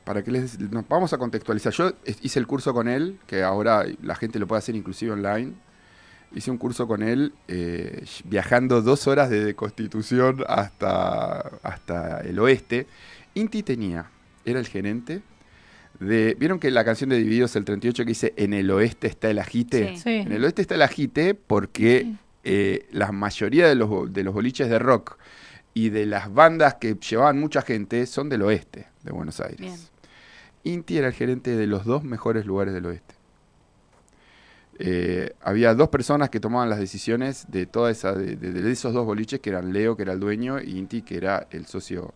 para 0.06 0.24
que 0.24 0.32
les 0.32 0.60
nos 0.60 0.88
vamos 0.88 1.12
a 1.12 1.18
contextualizar. 1.18 1.74
Yo 1.74 1.92
hice 2.22 2.40
el 2.40 2.48
curso 2.48 2.74
con 2.74 2.88
él, 2.88 3.18
que 3.28 3.44
ahora 3.44 3.86
la 4.02 4.16
gente 4.16 4.40
lo 4.40 4.48
puede 4.48 4.60
hacer 4.60 4.76
inclusive 4.76 5.12
online. 5.12 5.54
Hice 6.34 6.52
un 6.52 6.58
curso 6.58 6.88
con 6.88 7.02
él 7.02 7.34
eh, 7.48 8.06
viajando 8.26 8.82
dos 8.82 9.08
horas 9.08 9.30
desde 9.30 9.56
Constitución 9.56 10.44
hasta, 10.48 11.40
hasta 11.64 12.22
el 12.22 12.40
oeste. 12.40 12.88
Inti 13.34 13.64
tenía, 13.64 14.10
era 14.46 14.60
el 14.60 14.68
gerente 14.68 15.22
de... 16.00 16.36
¿Vieron 16.38 16.60
que 16.60 16.72
la 16.72 16.84
canción 16.84 17.10
de 17.10 17.18
Divididos 17.18 17.56
el 17.56 17.66
38 17.66 18.04
que 18.04 18.10
dice 18.10 18.34
En 18.38 18.54
el 18.54 18.70
oeste 18.70 19.08
está 19.08 19.30
el? 19.30 19.42
Sí. 19.44 19.98
Sí. 19.98 20.10
En 20.10 20.32
el 20.32 20.44
oeste 20.44 20.62
está 20.62 20.76
el 20.76 20.82
agite 20.82 21.36
porque 21.36 22.16
eh, 22.44 22.86
la 22.92 23.12
mayoría 23.12 23.68
de 23.68 23.76
los, 23.76 24.14
de 24.14 24.24
los 24.24 24.34
boliches 24.34 24.70
de 24.70 24.78
rock 24.78 25.18
y 25.74 25.90
de 25.90 26.06
las 26.06 26.34
bandas 26.34 26.76
que 26.76 26.96
llevaban 26.96 27.40
mucha 27.40 27.62
gente 27.62 28.06
son 28.06 28.30
del 28.30 28.42
oeste 28.44 28.88
de 29.04 29.12
Buenos 29.12 29.40
Aires. 29.40 29.60
Bien. 29.60 29.95
Inti 30.66 30.98
era 30.98 31.08
el 31.08 31.14
gerente 31.14 31.56
de 31.56 31.68
los 31.68 31.86
dos 31.86 32.04
mejores 32.04 32.46
lugares 32.46 32.74
del 32.74 32.86
oeste. 32.88 33.16
Eh, 34.78 35.34
había 35.42 35.74
dos 35.74 35.88
personas 35.88 36.30
que 36.30 36.42
tomaban 36.42 36.70
las 36.70 36.80
decisiones 36.80 37.46
de 37.48 37.66
toda 37.66 37.92
esa 37.92 38.12
de, 38.12 38.72
esos 38.72 38.94
dos 38.94 39.06
boliches 39.06 39.40
que 39.40 39.50
eran 39.50 39.72
Leo 39.72 39.96
que 39.96 40.04
era 40.04 40.12
el 40.12 40.20
dueño 40.20 40.60
y 40.60 40.78
Inti 40.78 41.02
que 41.02 41.16
era 41.16 41.48
el 41.52 41.66
socio 41.66 42.14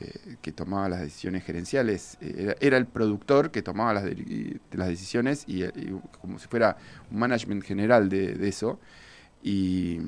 eh, 0.00 0.36
que 0.42 0.50
tomaba 0.50 0.88
las 0.88 1.02
decisiones 1.02 1.44
gerenciales 1.44 2.18
Eh, 2.20 2.56
era, 2.60 2.78
el 2.78 2.86
productor 2.86 3.52
que 3.52 3.62
tomaba 3.62 3.94
las, 3.94 4.06
las 4.72 4.88
decisiones 4.88 5.44
y, 5.46 5.62
y 5.62 6.00
como 6.20 6.40
si 6.40 6.48
fuera 6.48 6.76
un 7.12 7.20
management 7.20 7.62
general 7.62 8.08
de, 8.08 8.34
de 8.34 8.48
eso 8.48 8.80
y, 9.44 10.00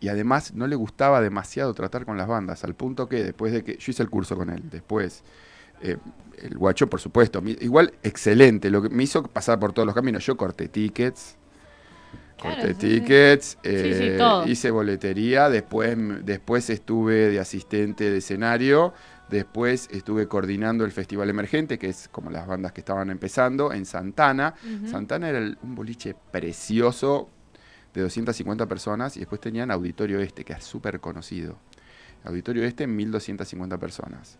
y 0.00 0.08
además 0.08 0.54
no 0.54 0.66
le 0.66 0.76
gustaba 0.76 1.20
demasiado 1.20 1.74
tratar 1.74 2.06
con 2.06 2.16
las 2.16 2.26
bandas 2.26 2.64
al 2.64 2.74
punto 2.74 3.06
que 3.06 3.22
después 3.22 3.52
de 3.52 3.64
que 3.64 3.76
yo 3.76 3.90
hice 3.90 4.02
el 4.02 4.08
curso 4.08 4.34
con 4.34 4.48
él 4.48 4.62
después 4.70 5.22
eh, 5.82 5.96
el 6.42 6.56
guacho, 6.56 6.88
por 6.88 7.00
supuesto, 7.00 7.42
igual 7.60 7.92
excelente, 8.02 8.70
lo 8.70 8.82
que 8.82 8.88
me 8.88 9.02
hizo 9.02 9.22
pasar 9.24 9.58
por 9.58 9.72
todos 9.72 9.86
los 9.86 9.94
caminos. 9.94 10.24
Yo 10.24 10.36
corté 10.36 10.68
tickets, 10.68 11.36
Claro, 12.36 12.56
corté 12.56 12.74
sí, 12.74 12.78
tickets, 13.00 13.46
sí, 13.48 13.58
eh, 13.64 14.44
hice 14.46 14.70
boletería, 14.70 15.48
después, 15.48 15.96
después 16.24 16.70
estuve 16.70 17.30
de 17.30 17.40
asistente 17.40 18.10
de 18.10 18.18
escenario, 18.18 18.94
después 19.28 19.88
estuve 19.90 20.28
coordinando 20.28 20.84
el 20.84 20.92
Festival 20.92 21.28
Emergente, 21.30 21.78
que 21.78 21.88
es 21.88 22.08
como 22.08 22.30
las 22.30 22.46
bandas 22.46 22.72
que 22.72 22.80
estaban 22.80 23.10
empezando, 23.10 23.72
en 23.72 23.84
Santana. 23.84 24.54
Santana 24.86 25.28
era 25.28 25.38
el- 25.38 25.58
un 25.62 25.74
boliche 25.74 26.14
precioso 26.30 27.28
de 27.92 28.02
250 28.02 28.66
personas 28.66 29.16
y 29.16 29.20
después 29.20 29.40
tenían 29.40 29.70
Auditorio 29.72 30.20
Este, 30.20 30.44
que 30.44 30.52
es 30.52 30.62
súper 30.62 31.00
conocido. 31.00 31.56
Auditorio 32.24 32.64
Este, 32.64 32.86
1250 32.86 33.78
personas. 33.78 34.38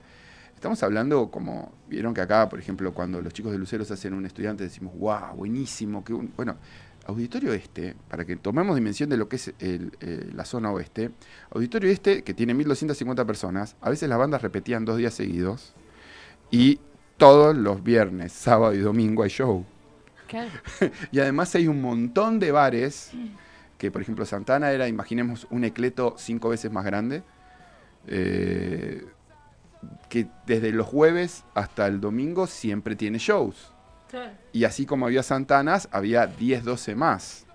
Estamos 0.59 0.83
hablando 0.83 1.31
como, 1.31 1.71
vieron 1.89 2.13
que 2.13 2.21
acá, 2.21 2.49
por 2.49 2.59
ejemplo, 2.59 2.93
cuando 2.93 3.23
los 3.23 3.33
chicos 3.33 3.53
de 3.53 3.59
Luceros 3.59 3.93
hacen 3.93 4.13
un 4.13 4.27
estudiante, 4.27 4.65
decimos, 4.65 4.93
wow, 4.99 5.37
buenísimo. 5.37 6.03
Qué 6.03 6.13
un-". 6.13 6.33
Bueno, 6.37 6.57
Auditorio 7.07 7.53
Este, 7.53 7.95
para 8.09 8.25
que 8.25 8.35
tomemos 8.35 8.75
dimensión 8.75 9.09
de 9.09 9.17
lo 9.17 9.29
que 9.29 9.37
es 9.37 9.55
el, 9.61 9.93
eh, 10.01 10.29
la 10.35 10.45
zona 10.45 10.73
oeste, 10.73 11.13
Auditorio 11.51 11.89
Este, 11.93 12.25
que 12.25 12.35
tiene 12.35 12.55
1250 12.55 13.25
personas, 13.25 13.77
a 13.81 13.89
veces 13.89 14.09
las 14.09 14.19
bandas 14.19 14.43
repetían 14.43 14.85
dos 14.85 14.97
días 14.97 15.15
seguidos 15.15 15.75
y 16.51 16.81
todos 17.19 17.57
los 17.57 17.85
viernes, 17.85 18.33
sábado 18.33 18.75
y 18.75 18.79
domingo 18.79 19.23
hay 19.23 19.31
show. 19.31 19.65
Claro. 20.27 20.51
Y 21.13 21.21
además 21.21 21.55
hay 21.55 21.69
un 21.69 21.81
montón 21.81 22.41
de 22.41 22.51
bares, 22.51 23.13
que 23.79 23.93
por 23.93 24.03
ejemplo 24.03 24.27
Santana 24.27 24.73
era, 24.73 24.89
imaginemos, 24.89 25.47
un 25.51 25.63
ecleto 25.63 26.17
cinco 26.19 26.49
veces 26.49 26.73
más 26.73 26.85
grande, 26.85 27.23
eh, 28.09 29.07
que 30.09 30.27
desde 30.47 30.73
los 30.73 30.87
jueves 30.87 31.45
hasta 31.55 31.87
el 31.87 32.01
domingo 32.01 32.47
siempre 32.47 32.97
tiene 32.97 33.19
shows. 33.19 33.73
Y 34.53 34.65
así 34.65 34.87
como 34.87 35.07
había 35.07 35.23
Santanas, 35.23 35.89
había 35.93 36.27
10, 36.27 36.65
12 36.65 36.95
más. 36.95 37.47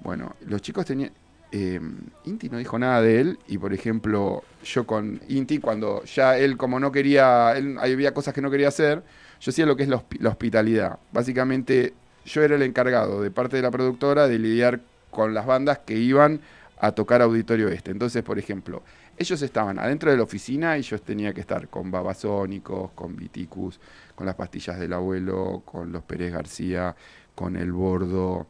Bueno, 0.00 0.34
los 0.46 0.62
chicos 0.62 0.86
tenían... 0.86 1.12
eh, 1.52 1.80
Inti 2.24 2.48
no 2.48 2.58
dijo 2.58 2.78
nada 2.78 3.00
de 3.00 3.20
él 3.20 3.38
y 3.46 3.58
por 3.58 3.72
ejemplo 3.72 4.42
yo 4.64 4.86
con 4.86 5.20
Inti 5.28 5.58
cuando 5.58 6.02
ya 6.04 6.36
él 6.36 6.56
como 6.56 6.80
no 6.80 6.90
quería, 6.90 7.56
él, 7.56 7.76
había 7.78 8.12
cosas 8.12 8.34
que 8.34 8.40
no 8.40 8.50
quería 8.50 8.68
hacer, 8.68 9.02
yo 9.40 9.50
hacía 9.50 9.66
lo 9.66 9.76
que 9.76 9.84
es 9.84 9.88
la, 9.88 10.02
la 10.18 10.30
hospitalidad. 10.30 10.98
Básicamente 11.12 11.94
yo 12.24 12.42
era 12.42 12.56
el 12.56 12.62
encargado 12.62 13.22
de 13.22 13.30
parte 13.30 13.56
de 13.56 13.62
la 13.62 13.70
productora 13.70 14.26
de 14.26 14.38
lidiar 14.38 14.80
con 15.10 15.34
las 15.34 15.46
bandas 15.46 15.78
que 15.78 15.94
iban 15.94 16.40
a 16.78 16.92
tocar 16.92 17.22
Auditorio 17.22 17.68
Este. 17.68 17.90
Entonces, 17.90 18.22
por 18.22 18.38
ejemplo, 18.38 18.82
ellos 19.16 19.40
estaban 19.42 19.78
adentro 19.78 20.10
de 20.10 20.16
la 20.16 20.22
oficina 20.24 20.76
y 20.78 20.82
yo 20.82 20.98
tenía 21.00 21.32
que 21.32 21.40
estar 21.40 21.68
con 21.68 21.90
Babasónicos, 21.90 22.92
con 22.92 23.16
Viticus, 23.16 23.80
con 24.14 24.26
las 24.26 24.34
pastillas 24.36 24.78
del 24.78 24.92
abuelo, 24.92 25.62
con 25.64 25.92
los 25.92 26.02
Pérez 26.04 26.32
García, 26.32 26.94
con 27.34 27.56
el 27.56 27.72
Bordo. 27.72 28.46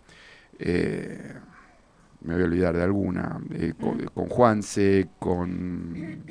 eh, 0.59 1.35
me 2.23 2.35
voy 2.35 2.42
a 2.42 2.47
olvidar 2.47 2.76
de 2.76 2.83
alguna, 2.83 3.38
eh, 3.52 3.75
con, 3.78 3.99
con 4.06 4.28
Juanse, 4.28 5.09
con... 5.18 6.25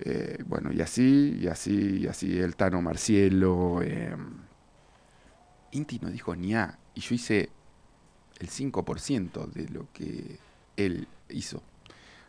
eh, 0.00 0.42
bueno, 0.46 0.72
y 0.72 0.80
así, 0.80 1.38
y 1.40 1.46
así, 1.48 1.98
y 2.00 2.06
así, 2.08 2.38
el 2.38 2.56
Tano 2.56 2.82
Marcielo. 2.82 3.82
eh, 3.82 4.16
Inti 5.72 5.98
no 6.00 6.10
dijo 6.10 6.34
ni 6.34 6.54
A, 6.54 6.78
y 6.94 7.00
yo 7.00 7.14
hice 7.14 7.50
el 8.40 8.48
5% 8.48 9.46
de 9.46 9.68
lo 9.68 9.88
que 9.92 10.38
él 10.76 11.08
hizo. 11.28 11.62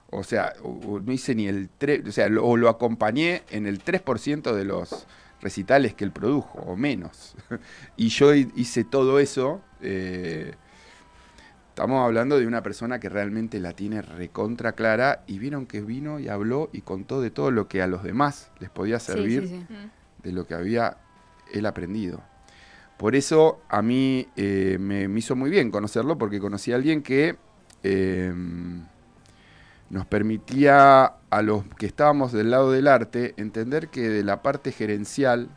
O 0.10 0.24
sea, 0.24 0.54
no 0.64 1.12
hice 1.12 1.36
ni 1.36 1.48
el 1.48 1.70
3, 1.78 2.08
o 2.08 2.12
sea, 2.12 2.30
lo, 2.30 2.70
acompañé 2.70 3.44
en 3.50 3.68
el 3.68 3.80
3% 3.80 4.56
de 4.56 4.64
los 4.64 5.06
recitales 5.42 5.94
que 5.94 6.06
él 6.06 6.12
produjo, 6.12 6.60
o 6.60 6.76
menos. 6.78 7.36
y 7.98 8.08
yo 8.10 8.34
hi- 8.34 8.52
hice 8.56 8.84
todo 8.84 9.20
eso. 9.20 9.62
eh, 9.82 10.54
estamos 11.70 12.04
hablando 12.04 12.40
de 12.40 12.48
una 12.48 12.64
persona 12.64 13.00
que 13.00 13.10
realmente 13.10 13.60
la 13.60 13.74
tiene 13.74 14.02
recontra 14.02 14.72
clara 14.72 15.24
y 15.28 15.38
vieron 15.40 15.68
que 15.68 15.82
vino 15.82 16.20
y 16.20 16.28
habló 16.28 16.70
y 16.74 16.82
contó 16.82 17.22
de 17.22 17.30
todo 17.30 17.52
lo 17.52 17.68
que 17.68 17.82
a 17.84 17.88
los 17.88 18.02
demás 18.02 18.50
les 18.60 18.70
podía 18.72 19.00
Sí, 19.00 19.12
servir 19.12 19.48
sí, 19.48 19.66
sí. 19.68 19.76
de 20.24 20.32
lo 20.32 20.48
que 20.48 20.56
había 20.56 20.98
él 21.54 21.66
aprendido. 21.68 22.24
Por 22.98 23.16
eso 23.16 23.62
a 23.70 23.84
mí 23.84 24.28
eh, 24.38 24.78
me, 24.80 25.08
me 25.08 25.20
hizo 25.20 25.36
muy 25.36 25.52
bien 25.52 25.70
conocerlo, 25.70 26.18
porque 26.18 26.40
conocí 26.40 26.72
a 26.72 26.78
alguien 26.78 27.04
que 27.04 27.36
eh, 27.84 28.34
nos 29.90 30.06
permitía 30.06 31.14
a 31.30 31.42
los 31.42 31.64
que 31.78 31.86
estábamos 31.86 32.32
del 32.32 32.52
lado 32.52 32.72
del 32.72 32.88
arte 32.88 33.34
entender 33.38 33.90
que 33.90 34.10
de 34.10 34.24
la 34.24 34.42
parte 34.42 34.72
gerencial 34.72 35.50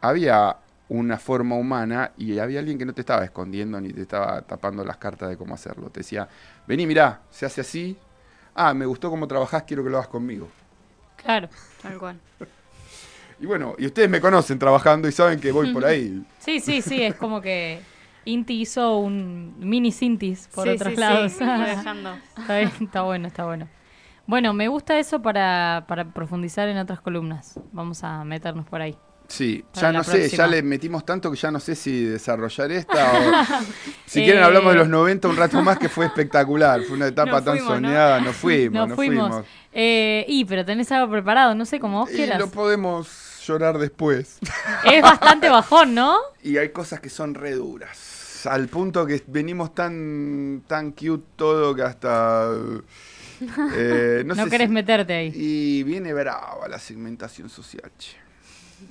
había 0.00 0.56
una 0.88 1.18
forma 1.18 1.56
humana 1.56 2.12
y 2.16 2.38
había 2.38 2.60
alguien 2.60 2.78
que 2.78 2.84
no 2.84 2.94
te 2.94 3.00
estaba 3.00 3.24
escondiendo 3.24 3.80
ni 3.80 3.92
te 3.92 4.02
estaba 4.02 4.42
tapando 4.42 4.84
las 4.84 4.96
cartas 4.98 5.28
de 5.28 5.36
cómo 5.36 5.54
hacerlo. 5.54 5.90
Te 5.90 6.00
decía, 6.00 6.28
vení, 6.66 6.86
mirá, 6.86 7.22
se 7.30 7.46
hace 7.46 7.60
así. 7.60 7.96
Ah, 8.54 8.72
me 8.72 8.86
gustó 8.86 9.10
cómo 9.10 9.26
trabajás, 9.26 9.64
quiero 9.64 9.82
que 9.82 9.90
lo 9.90 9.96
hagas 9.96 10.08
conmigo. 10.08 10.48
Claro. 11.16 11.48
Tal 11.82 11.98
cual. 11.98 12.20
Y 13.38 13.44
bueno, 13.44 13.74
y 13.76 13.84
ustedes 13.84 14.08
me 14.08 14.18
conocen 14.18 14.58
trabajando 14.58 15.06
y 15.08 15.12
saben 15.12 15.38
que 15.38 15.52
voy 15.52 15.70
por 15.70 15.84
ahí. 15.84 16.24
Sí, 16.38 16.58
sí, 16.58 16.80
sí, 16.80 17.02
es 17.02 17.16
como 17.16 17.42
que 17.42 17.80
Inti 18.26 18.60
hizo 18.60 18.98
un 18.98 19.54
mini 19.58 19.92
Sintis 19.92 20.48
por 20.54 20.64
Sí, 20.64 20.70
otros 20.74 20.94
sí, 20.94 21.00
lados. 21.00 21.32
sí, 21.32 21.44
está, 22.38 22.58
bien, 22.58 22.72
está 22.80 23.02
bueno, 23.02 23.28
está 23.28 23.44
bueno. 23.46 23.68
Bueno, 24.26 24.52
me 24.52 24.68
gusta 24.68 24.98
eso 24.98 25.22
para, 25.22 25.84
para 25.88 26.12
profundizar 26.12 26.68
en 26.68 26.78
otras 26.78 27.00
columnas. 27.00 27.58
Vamos 27.72 28.02
a 28.04 28.24
meternos 28.24 28.66
por 28.66 28.82
ahí. 28.82 28.96
Sí, 29.28 29.64
ya 29.74 29.90
no 29.90 30.04
sé, 30.04 30.28
ya 30.28 30.46
le 30.46 30.62
metimos 30.62 31.04
tanto 31.04 31.32
que 31.32 31.36
ya 31.36 31.50
no 31.50 31.58
sé 31.58 31.74
si 31.74 32.04
desarrollar 32.04 32.70
esta 32.70 33.12
o... 33.12 33.64
Si 34.06 34.20
Eh, 34.20 34.24
quieren 34.24 34.42
hablamos 34.44 34.72
de 34.72 34.78
los 34.78 34.88
90 34.88 35.26
un 35.28 35.36
rato 35.36 35.60
más 35.62 35.78
que 35.78 35.88
fue 35.88 36.06
espectacular, 36.06 36.82
fue 36.82 36.96
una 36.96 37.08
etapa 37.08 37.40
No 37.40 37.42
tan 37.42 37.58
fuimos, 37.58 37.80
¿no? 37.82 37.88
soñada, 37.88 38.20
no 38.20 38.32
fuimos, 38.32 38.72
Nos 38.72 38.88
no 38.88 38.94
fuimos. 38.94 39.28
fuimos. 39.30 39.46
Eh, 39.72 40.24
y, 40.28 40.44
pero 40.44 40.64
tenés 40.64 40.92
algo 40.92 41.10
preparado, 41.10 41.54
no 41.56 41.64
sé, 41.64 41.80
como 41.80 42.00
vos 42.00 42.10
Y 42.12 42.16
quieras. 42.16 42.38
lo 42.38 42.48
podemos 42.50 43.08
llorar 43.46 43.78
después. 43.78 44.38
Es 44.84 45.02
bastante 45.02 45.48
bajón, 45.48 45.94
¿no? 45.94 46.16
Y 46.42 46.58
hay 46.58 46.68
cosas 46.70 47.00
que 47.00 47.10
son 47.10 47.34
re 47.34 47.52
duras, 47.52 48.15
al 48.46 48.68
punto 48.68 49.06
que 49.06 49.22
venimos 49.26 49.74
tan, 49.74 50.62
tan 50.66 50.92
cute 50.92 51.24
todo 51.36 51.74
que 51.74 51.82
hasta... 51.82 52.50
eh, 53.74 54.22
No, 54.26 54.34
sé 54.34 54.44
si- 54.44 54.50
querés 54.50 54.70
meterte 54.70 55.12
ahí. 55.14 55.32
Y 55.34 55.82
viene 55.82 56.12
brava 56.12 56.68
la 56.68 56.78
segmentación 56.78 57.48
social, 57.48 57.90
che. 57.98 58.16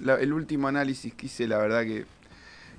La- 0.01 0.15
el 0.19 0.33
último 0.33 0.67
análisis 0.67 1.13
que 1.13 1.27
hice, 1.27 1.47
la 1.47 1.57
verdad 1.57 1.83
que, 1.83 2.05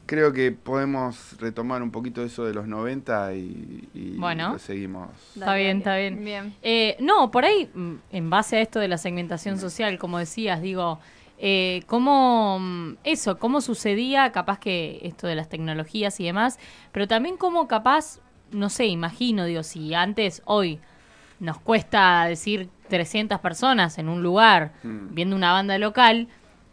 creo 0.07 0.33
que 0.33 0.53
podemos 0.53 1.37
retomar 1.41 1.83
un 1.83 1.91
poquito 1.91 2.23
eso 2.23 2.45
de 2.45 2.55
los 2.55 2.67
90 2.69 3.35
y, 3.35 3.89
y 3.95 4.17
Bueno. 4.17 4.53
lo 4.53 4.59
seguimos. 4.59 5.11
Está 5.35 5.55
bien, 5.57 5.79
está 5.79 5.97
bien. 5.97 6.25
Bien. 6.25 6.55
Eh, 6.63 6.97
no, 7.01 7.31
por 7.31 7.45
ahí, 7.45 7.69
mm, 7.75 7.95
en 8.13 8.31
base 8.31 8.57
a 8.57 8.61
esto 8.61 8.79
de 8.81 8.89
la 8.89 8.99
segmentación 8.99 9.59
social, 9.59 9.99
como 9.99 10.19
decías, 10.19 10.63
digo, 10.63 11.01
eh, 11.39 11.83
cómo 11.87 12.59
mm, 12.61 12.97
eso, 13.05 13.39
cómo 13.39 13.61
sucedía, 13.61 14.33
capaz 14.33 14.59
que 14.59 15.01
esto 15.03 15.27
de 15.27 15.35
las 15.35 15.49
tecnologías 15.49 16.19
y 16.21 16.25
demás, 16.25 16.59
pero 16.93 17.07
también 17.07 17.37
cómo 17.37 17.69
capaz, 17.69 18.21
no 18.53 18.69
sé, 18.71 18.87
imagino, 18.87 19.45
digo, 19.45 19.63
si 19.63 19.93
antes, 19.95 20.43
hoy, 20.45 20.81
nos 21.39 21.59
cuesta 21.59 22.25
decir 22.25 22.71
300 22.89 23.41
personas 23.41 23.99
en 23.99 24.09
un 24.09 24.23
lugar 24.23 24.73
Mm. 24.83 25.15
viendo 25.15 25.37
una 25.37 25.53
banda 25.53 25.77
local, 25.79 26.29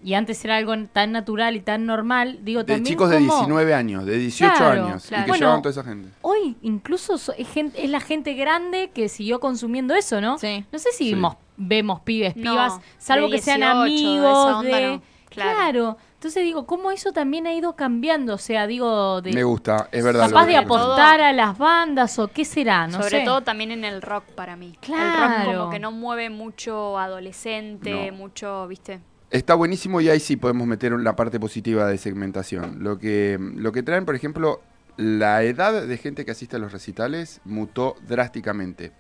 y 0.06 0.16
antes 0.16 0.44
era 0.44 0.58
algo 0.58 0.74
tan 0.92 1.14
natural 1.14 1.56
y 1.56 1.62
tan 1.62 1.86
normal, 1.86 2.40
digo, 2.44 2.64
De 2.66 2.74
también 2.74 2.94
chicos 2.94 3.10
de 3.10 3.18
cómo- 3.20 3.34
19 3.36 3.74
años, 3.74 4.06
de 4.06 4.18
18 4.18 4.54
Claro, 4.58 4.86
años, 4.88 5.06
y 5.06 5.10
que 5.10 5.16
Bueno, 5.22 5.36
llevaban 5.36 5.62
toda 5.62 5.72
esa 5.72 5.84
gente. 5.86 6.10
Hoy 6.22 6.58
incluso 6.62 7.18
so- 7.18 7.34
es, 7.38 7.90
la 7.90 8.02
gente 8.02 8.34
grande 8.34 8.92
que 8.94 9.08
siguió 9.08 9.40
consumiendo 9.40 9.96
eso, 9.96 10.20
¿no? 10.20 10.38
Sí. 10.38 10.66
No 10.74 10.80
sé 10.80 10.92
si 10.92 11.06
Sí. 11.06 11.14
vemos, 11.14 11.38
vemos 11.58 12.02
pibes, 12.02 12.36
No, 12.36 12.52
pibas, 12.52 12.80
salvo 12.98 13.30
que 13.30 13.42
sean 13.42 13.60
18, 13.62 13.76
de 13.76 13.82
amigos 13.82 14.32
esa 14.48 14.58
onda 14.60 14.78
de... 14.78 14.88
no. 14.88 15.02
Claro. 15.30 15.56
Claro. 15.58 15.98
Entonces 16.14 16.44
digo, 16.44 16.66
¿cómo 16.68 16.92
eso 16.92 17.12
también 17.12 17.48
ha 17.48 17.54
ido 17.54 17.76
cambiando? 17.76 18.36
O 18.36 18.38
sea, 18.38 18.68
digo, 18.68 19.20
de... 19.22 19.34
Me 19.34 19.44
gusta, 19.44 19.90
es 19.92 20.04
verdad. 20.04 20.30
capaz 20.30 20.46
de 20.46 20.56
apostar 20.56 21.20
a 21.22 21.34
las 21.34 21.58
bandas 21.58 22.18
o 22.20 22.28
qué 22.28 22.46
será, 22.46 22.86
no 22.88 22.98
Sobre 23.02 23.20
sé. 23.20 23.26
todo 23.26 23.42
también 23.42 23.72
en 23.72 23.84
el 23.84 24.02
rock 24.04 24.24
para 24.36 24.56
mí. 24.56 24.68
El 24.74 24.78
Claro. 24.78 25.46
rock 25.52 25.58
como 25.58 25.70
que 25.72 25.80
no 25.80 25.92
mueve 25.92 26.30
mucho 26.30 26.98
adolescente, 27.00 28.12
No. 28.12 28.18
mucho, 28.18 28.68
¿viste? 28.68 29.00
Está 29.32 29.56
buenísimo 29.56 30.00
y 30.02 30.10
ahí 30.10 30.20
sí 30.20 30.38
podemos 30.38 30.68
meter 30.68 30.92
la 30.94 31.16
parte 31.16 31.40
positiva 31.40 31.88
de 31.88 31.98
segmentación. 31.98 32.84
Lo 32.84 33.00
que, 33.00 33.38
lo 33.56 33.72
que 33.72 33.82
traen, 33.82 34.06
por 34.06 34.16
ejemplo, 34.16 34.62
la 34.96 35.42
edad 35.44 35.86
de 35.88 35.98
gente 35.98 36.24
que 36.24 36.32
asiste 36.32 36.56
a 36.58 36.60
los 36.60 36.72
recitales 36.72 37.42
mutó 37.44 37.96
drásticamente. 38.08 38.92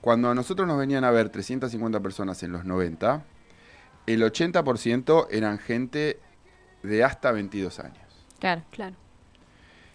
Cuando 0.00 0.30
a 0.30 0.34
nosotros 0.34 0.68
nos 0.68 0.78
venían 0.78 1.04
a 1.04 1.10
ver 1.10 1.30
350 1.30 2.00
personas 2.00 2.42
en 2.42 2.52
los 2.52 2.64
90, 2.64 3.24
el 4.06 4.22
80% 4.22 5.26
eran 5.30 5.58
gente 5.58 6.20
de 6.82 7.02
hasta 7.04 7.32
22 7.32 7.78
años. 7.80 7.98
Claro. 8.38 8.62
Claro. 8.70 8.94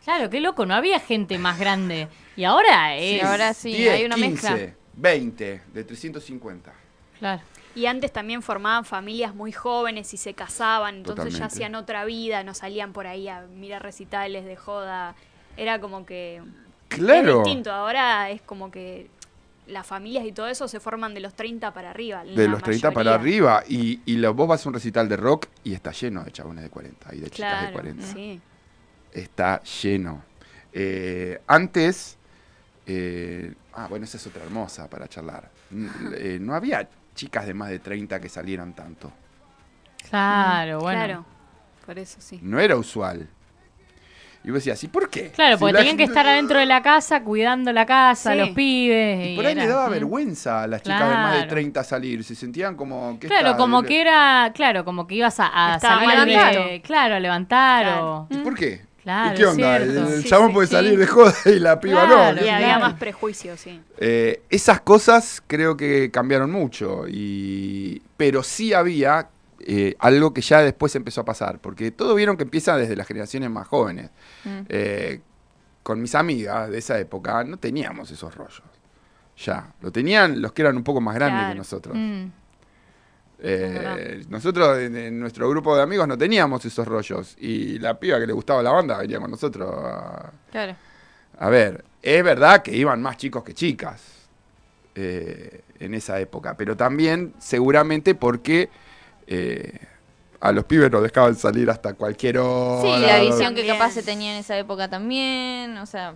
Claro, 0.04 0.30
qué 0.32 0.42
loco, 0.42 0.66
no 0.66 0.74
había 0.74 1.00
gente 1.00 1.38
más 1.38 1.60
grande. 1.60 2.08
Y 2.36 2.44
ahora 2.44 2.96
es... 2.96 3.20
Sí, 3.22 3.26
ahora 3.26 3.54
sí, 3.54 3.74
10, 3.74 3.94
hay 3.94 4.06
una 4.06 4.16
15, 4.16 4.30
mezcla. 4.32 4.76
20, 4.96 5.62
de 5.74 5.84
350. 5.84 6.74
Claro. 7.20 7.42
Y 7.76 7.86
antes 7.86 8.12
también 8.12 8.42
formaban 8.42 8.84
familias 8.84 9.34
muy 9.36 9.52
jóvenes 9.52 10.14
y 10.14 10.18
se 10.18 10.34
casaban, 10.34 10.96
entonces 10.96 11.38
ya 11.38 11.46
hacían 11.46 11.76
otra 11.76 12.04
vida, 12.04 12.44
no 12.44 12.54
salían 12.54 12.92
por 12.92 13.08
ahí 13.08 13.30
a 13.30 13.42
mirar 13.42 13.84
recitales 13.84 14.44
de 14.44 14.58
joda. 14.58 15.16
Era 15.56 15.80
como 15.80 16.06
que 16.06 16.42
Claro. 16.90 17.38
es 17.40 17.46
distinto. 17.46 17.72
Ahora 17.72 18.30
es 18.32 18.42
como 18.42 18.72
que 18.72 19.08
las 19.68 19.86
familias 19.88 20.26
y 20.26 20.32
todo 20.32 20.48
eso 20.48 20.68
se 20.68 20.80
forman 20.80 21.14
de 21.14 21.20
los 21.22 21.34
30 21.34 21.74
para 21.74 21.92
arriba. 21.92 22.24
De 22.24 22.46
la 22.46 22.52
los 22.54 22.64
30 22.64 22.92
para 22.92 23.16
arriba. 23.16 23.64
Y, 23.68 24.02
y 24.06 24.18
lo- 24.18 24.34
vos 24.34 24.48
vas 24.48 24.66
a 24.66 24.70
un 24.70 24.74
recital 24.74 25.08
de 25.08 25.18
rock 25.18 25.48
y 25.64 25.74
está 25.74 25.92
lleno 25.92 26.24
de 26.24 26.32
chabones 26.32 26.64
de 26.64 26.70
40 26.70 27.16
y 27.16 27.20
de 27.20 27.30
chicas 27.30 27.52
de 27.52 27.58
Claro, 27.58 27.74
40. 27.74 28.06
sí. 28.06 28.42
Está 29.12 29.62
lleno. 29.64 30.24
Eh, 30.74 31.42
antes, 31.48 32.18
eh, 32.86 33.54
ah, 33.74 33.88
bueno, 33.90 34.06
esa 34.06 34.18
es 34.18 34.28
otra 34.28 34.44
hermosa 34.44 34.90
para 34.90 35.08
charlar. 35.08 35.50
Eh, 36.16 36.38
no 36.42 36.56
había 36.56 36.88
chicas 37.16 37.46
de 37.46 37.54
más 37.54 37.70
de 37.70 37.80
30 37.80 38.20
que 38.20 38.30
salieran 38.30 38.74
tanto. 38.74 39.12
Claro, 40.10 40.80
bueno. 40.80 41.00
Claro, 41.00 41.26
por 41.86 42.00
eso 42.00 42.20
sí. 42.22 42.40
No 42.42 42.60
era 42.60 42.76
usual. 42.76 43.28
Y 44.44 44.50
vos 44.50 44.56
decías, 44.56 44.84
¿y 44.84 44.88
por 44.88 45.08
qué? 45.10 45.30
Claro, 45.32 45.56
Si 45.58 45.60
porque 45.60 45.78
tenían 45.78 45.98
que 45.98 46.04
estar 46.04 46.26
adentro 46.28 46.58
de 46.58 46.66
la 46.66 46.82
casa, 46.82 47.22
cuidando 47.24 47.72
la 47.72 47.86
casa, 47.86 48.32
Sí. 48.34 48.38
los 48.40 48.50
pibes. 48.50 49.28
Y 49.28 49.30
y 49.34 49.36
por 49.36 49.46
ahí 49.46 49.52
era- 49.52 49.62
le 49.64 49.68
daba 49.70 49.90
vergüenza 49.90 50.64
a 50.64 50.68
las 50.68 50.82
chicas 50.82 51.00
de 51.10 51.16
más 51.16 51.32
de 51.34 51.38
Claro. 51.40 51.50
30 51.52 51.84
salir. 51.84 52.24
Se 52.24 52.34
sentían 52.34 52.76
como... 52.76 53.20
¿qué 53.20 53.28
Claro, 53.28 53.50
está? 53.50 53.58
como 53.58 53.84
que 53.84 54.02
era, 54.02 54.52
claro, 54.56 54.84
como 54.84 55.06
que 55.06 55.16
ibas 55.16 55.40
a, 55.40 55.74
a 55.76 55.80
salir 55.80 56.10
de, 56.26 56.82
claro, 56.84 57.16
a 57.16 57.20
levantar 57.20 57.84
Claro. 57.86 58.28
o... 58.32 58.34
¿Y 58.34 58.38
por 58.38 58.56
qué? 58.56 58.82
Claro, 59.04 59.34
¿Y 59.34 59.38
qué 59.38 59.46
onda? 59.46 59.78
El, 59.78 59.92
cierto. 59.92 60.14
el 60.14 60.22
Sí, 60.24 60.30
chabón 60.30 60.48
sí, 60.50 60.54
puede 60.54 60.68
sí. 60.68 60.74
salir 60.74 60.98
de 61.00 61.08
joda 61.08 61.34
y 61.46 61.60
la 61.60 61.80
piba 61.80 62.06
Claro, 62.06 62.34
no. 62.40 62.46
Y 62.46 62.50
había 62.50 62.66
Claro. 62.68 62.80
más 62.82 62.94
prejuicios, 62.96 63.60
sí. 63.60 63.80
Eh, 64.00 64.42
esas 64.50 64.82
cosas 64.82 65.42
creo 65.48 65.76
que 65.78 66.10
cambiaron 66.12 66.52
mucho, 66.52 67.06
y, 67.08 68.02
pero 68.18 68.44
sí 68.44 68.74
había 68.74 69.28
eh, 69.68 69.96
algo 70.00 70.34
que 70.34 70.42
ya 70.42 70.62
después 70.62 70.96
empezó 70.96 71.22
a 71.22 71.26
pasar, 71.26 71.60
porque 71.60 71.92
todo 71.92 72.16
vieron 72.16 72.38
que 72.38 72.44
empieza 72.44 72.78
desde 72.78 72.96
las 72.96 73.08
generaciones 73.08 73.50
más 73.50 73.68
jóvenes. 73.68 74.10
Mm. 74.44 74.60
Eh, 74.70 75.22
con 75.84 76.02
mis 76.02 76.14
amigas 76.16 76.70
de 76.70 76.78
esa 76.78 77.00
época 77.00 77.44
no 77.44 77.58
teníamos 77.58 78.12
esos 78.12 78.36
rollos. 78.36 78.64
Ya, 79.38 79.74
lo 79.82 79.92
tenían 79.92 80.42
los 80.42 80.52
que 80.52 80.62
eran 80.62 80.78
un 80.78 80.84
poco 80.84 81.02
más 81.02 81.16
grandes 81.16 81.50
que 81.50 81.56
nosotros. 81.56 81.96
Mm. 81.98 82.26
Eh, 83.44 84.24
nosotros 84.30 84.78
en, 84.78 84.96
en 84.96 85.20
nuestro 85.20 85.50
grupo 85.50 85.76
de 85.76 85.82
amigos 85.82 86.08
no 86.08 86.16
teníamos 86.16 86.64
esos 86.64 86.88
rollos, 86.88 87.36
y 87.40 87.80
la 87.80 88.00
piba 88.00 88.20
que 88.20 88.28
le 88.28 88.34
gustaba 88.34 88.62
la 88.62 88.72
banda 88.72 88.98
venía 89.00 89.20
con 89.20 89.32
nosotros 89.32 89.74
a, 89.84 90.32
Claro. 90.52 90.76
a 91.40 91.50
ver, 91.50 91.84
es 92.04 92.24
verdad 92.24 92.62
que 92.62 92.76
iban 92.76 93.02
más 93.02 93.18
chicos 93.18 93.44
que 93.44 93.56
chicas 93.56 94.04
eh, 94.94 95.62
en 95.80 95.96
esa 95.96 96.20
época, 96.20 96.56
pero 96.56 96.78
también 96.78 97.34
seguramente 97.40 98.14
porque 98.14 98.70
eh, 99.32 99.80
a 100.40 100.52
los 100.52 100.66
pibes 100.66 100.92
nos 100.92 101.04
dejaban 101.04 101.36
salir 101.36 101.70
hasta 101.70 101.94
cualquier 101.94 102.40
hora. 102.40 102.82
Sí, 102.98 103.06
la 103.06 103.20
visión 103.20 103.56
que 103.56 103.66
capaz 103.66 103.92
se 103.92 104.04
tenía 104.04 104.34
en 104.34 104.40
esa 104.40 104.58
época 104.58 104.90
también, 104.90 105.78
o 105.78 105.86
sea, 105.86 106.16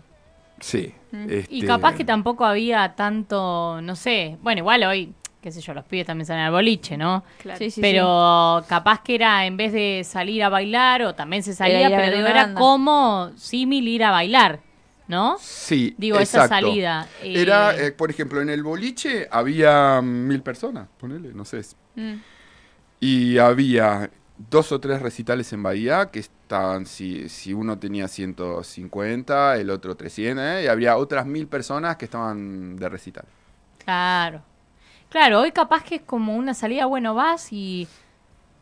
Sí. 0.60 0.93
Mm. 1.12 1.30
Y 1.30 1.36
este, 1.60 1.65
capaz 1.65 1.95
que 1.95 2.06
tampoco 2.06 2.45
había 2.45 2.95
tanto, 2.95 3.80
no 3.82 3.95
sé, 3.95 4.38
bueno, 4.41 4.60
igual 4.60 4.84
hoy, 4.84 5.13
qué 5.41 5.51
sé 5.51 5.62
yo, 5.62 5.73
los 5.73 5.84
pibes 5.86 6.06
también 6.08 6.25
salen 6.25 6.43
al 6.43 6.51
boliche, 6.51 6.97
¿no? 6.97 7.23
Claro. 7.41 7.60
sí, 7.60 7.69
sí, 7.71 7.82
pero 7.82 8.63
capaz 8.67 9.01
que 9.01 9.15
era 9.15 9.45
en 9.45 9.58
vez 9.58 9.73
de 9.73 10.04
salir 10.06 10.43
a 10.43 10.49
bailar 10.49 11.04
o 11.04 11.13
también 11.13 11.43
se 11.43 11.54
salía, 11.54 11.89
pero 11.89 12.17
era 12.17 12.34
banda. 12.45 12.60
como 12.60 13.32
símil 13.36 13.88
ir 13.88 14.04
a 14.06 14.12
bailar, 14.12 14.62
¿no? 15.08 15.36
Sí, 15.39 15.93
Digo, 15.97 16.19
esa 16.19 16.47
salida. 16.47 17.08
eh, 17.21 17.34
Era, 17.36 17.75
eh, 17.78 17.91
por 17.91 18.10
ejemplo, 18.10 18.41
en 18.41 18.49
el 18.49 18.63
boliche 18.63 19.28
había 19.30 20.01
mil 20.01 20.41
personas, 20.41 20.88
ponele, 20.97 21.34
no 21.34 21.45
sé. 21.45 21.63
sí. 21.63 21.75
Mm. 21.95 22.15
Y 22.99 23.38
había 23.38 24.12
dos 24.38 24.71
o 24.71 24.79
tres 24.79 25.01
recitales 25.01 25.51
en 25.53 25.63
Bahía 25.63 26.12
que 26.12 26.19
estaban, 26.19 26.86
si, 26.86 27.29
si 27.29 27.53
uno 27.53 27.79
tenía 27.79 28.08
150, 28.08 29.58
el 29.58 29.69
otro 29.69 29.95
300, 29.95 30.43
¿eh? 30.45 30.63
y 30.65 30.67
había 30.67 30.97
otras 30.97 31.25
mil 31.25 31.47
personas 31.47 31.97
que 31.97 32.05
estaban 32.05 32.75
de 32.77 32.89
recital. 32.89 33.25
Claro. 33.84 34.43
Claro, 35.10 35.41
hoy 35.41 35.51
capaz 35.51 35.84
que 35.84 35.95
es 35.95 36.01
como 36.03 36.36
una 36.36 36.53
salida, 36.53 36.86
bueno, 36.88 37.15
vas 37.15 37.53
y 37.53 37.88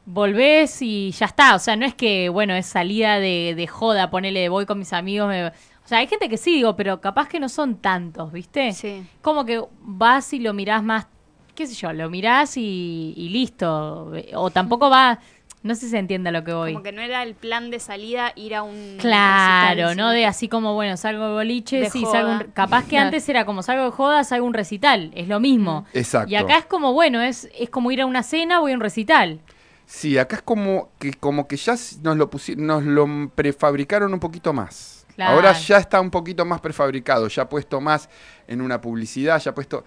volvés 0.06 0.82
y 0.82 1.12
ya 1.12 1.28
está. 1.28 1.56
O 1.56 1.60
sea, 1.60 1.76
no 1.78 1.86
es 1.86 1.96
que, 1.96 2.30
bueno, 2.30 2.56
es 2.56 2.67
salida 2.67 3.19
de, 3.19 3.54
de 3.56 3.67
joda, 3.67 4.10
ponele, 4.12 4.50
voy 4.50 4.65
con 4.65 4.80
mis 4.80 4.93
amigos. 4.93 5.30
me- 5.30 5.48
O 5.48 5.54
sea, 5.88 6.00
hay 6.00 6.08
gente 6.08 6.30
que 6.30 6.38
sí, 6.38 6.56
digo, 6.56 6.76
pero 6.78 7.02
capaz 7.02 7.30
que 7.30 7.39
no 7.39 7.50
son 7.50 7.78
tantos, 7.78 8.32
¿viste? 8.34 8.80
Sí. 8.80 9.08
Como 9.22 9.46
que 9.46 9.63
vas 9.82 10.34
y 10.34 10.39
lo 10.39 10.54
mirás 10.54 10.84
más, 10.84 11.08
qué 11.56 11.68
sé 11.68 11.74
yo, 11.76 11.94
lo 11.94 12.10
mirás 12.10 12.58
y, 12.58 13.13
y 13.16 13.30
listo. 13.30 14.12
O 14.36 14.52
tampoco 14.52 14.89
va, 14.89 15.20
no 15.62 15.76
sé 15.76 15.82
si 15.82 15.89
se 15.92 15.98
entiende 16.00 16.30
a 16.30 16.32
lo 16.32 16.44
que 16.44 16.54
voy. 16.54 16.74
Como 16.74 16.84
que 16.84 16.92
no 16.92 17.02
era 17.02 17.24
el 17.24 17.36
plan 17.36 17.70
de 17.72 17.80
salida 17.80 18.34
ir 18.36 18.56
a 18.56 18.63
un. 18.63 18.98
Claro, 19.00 19.70
recital, 19.88 19.98
no 19.98 20.10
de 20.10 20.26
así 20.26 20.48
como, 20.50 20.74
bueno, 20.74 20.98
salgo 20.98 21.28
de 21.28 21.34
boliche, 21.34 21.80
De 21.80 21.89
sí, 21.89 22.02
joda. 22.04 22.12
salgo 22.12 22.32
un- 22.46 22.52
capaz 22.52 22.86
que 22.86 22.98
antes 22.98 23.28
era 23.30 23.46
como 23.46 23.63
salgo 23.63 23.86
de 23.86 23.92
joda, 23.92 24.24
salgo 24.24 24.46
a 24.46 24.48
un 24.50 24.54
recital, 24.54 25.12
es 25.16 25.28
lo 25.28 25.39
mismo. 25.39 25.86
Exacto. 25.94 26.30
Y 26.32 26.36
acá 26.36 26.58
es 26.58 26.66
como, 26.66 26.94
bueno, 26.94 27.22
es, 27.22 27.50
es 27.58 27.70
como 27.70 27.92
ir 27.92 28.02
a 28.02 28.06
una 28.06 28.24
cena, 28.24 28.60
voy 28.60 28.72
a 28.72 28.76
un 28.76 28.82
recital. 28.82 29.39
Sí, 29.86 30.18
acá 30.18 30.38
es 30.38 30.42
como 30.42 30.89
que, 30.98 31.13
como 31.13 31.48
que 31.48 31.58
ya 31.58 31.76
nos 32.02 32.18
lo, 32.18 32.30
pusi- 32.30 32.56
nos 32.56 32.84
lo 32.84 33.06
prefabricaron 33.36 34.13
un 34.13 34.20
poquito 34.20 34.54
más. 34.54 35.06
Claro. 35.16 35.36
Ahora 35.36 35.54
ya 35.54 35.78
está 35.78 36.02
un 36.02 36.10
poquito 36.10 36.44
más 36.46 36.60
prefabricado, 36.60 37.28
ya 37.28 37.48
puesto 37.48 37.80
más 37.80 38.10
en 38.48 38.62
una 38.62 38.82
publicidad, 38.82 39.39
ya 39.39 39.54
puesto... 39.54 39.84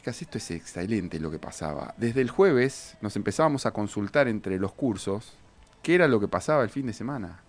Chicas, 0.00 0.22
esto 0.22 0.38
es 0.38 0.50
excelente 0.52 1.20
lo 1.20 1.30
que 1.30 1.38
pasaba. 1.38 1.92
Desde 1.98 2.22
el 2.22 2.30
jueves 2.30 2.96
nos 3.02 3.16
empezábamos 3.16 3.66
a 3.66 3.72
consultar 3.72 4.28
entre 4.28 4.58
los 4.58 4.72
cursos 4.72 5.34
qué 5.82 5.94
era 5.94 6.08
lo 6.08 6.18
que 6.18 6.26
pasaba 6.26 6.62
el 6.62 6.70
fin 6.70 6.86
de 6.86 6.94
semana. 6.94 7.42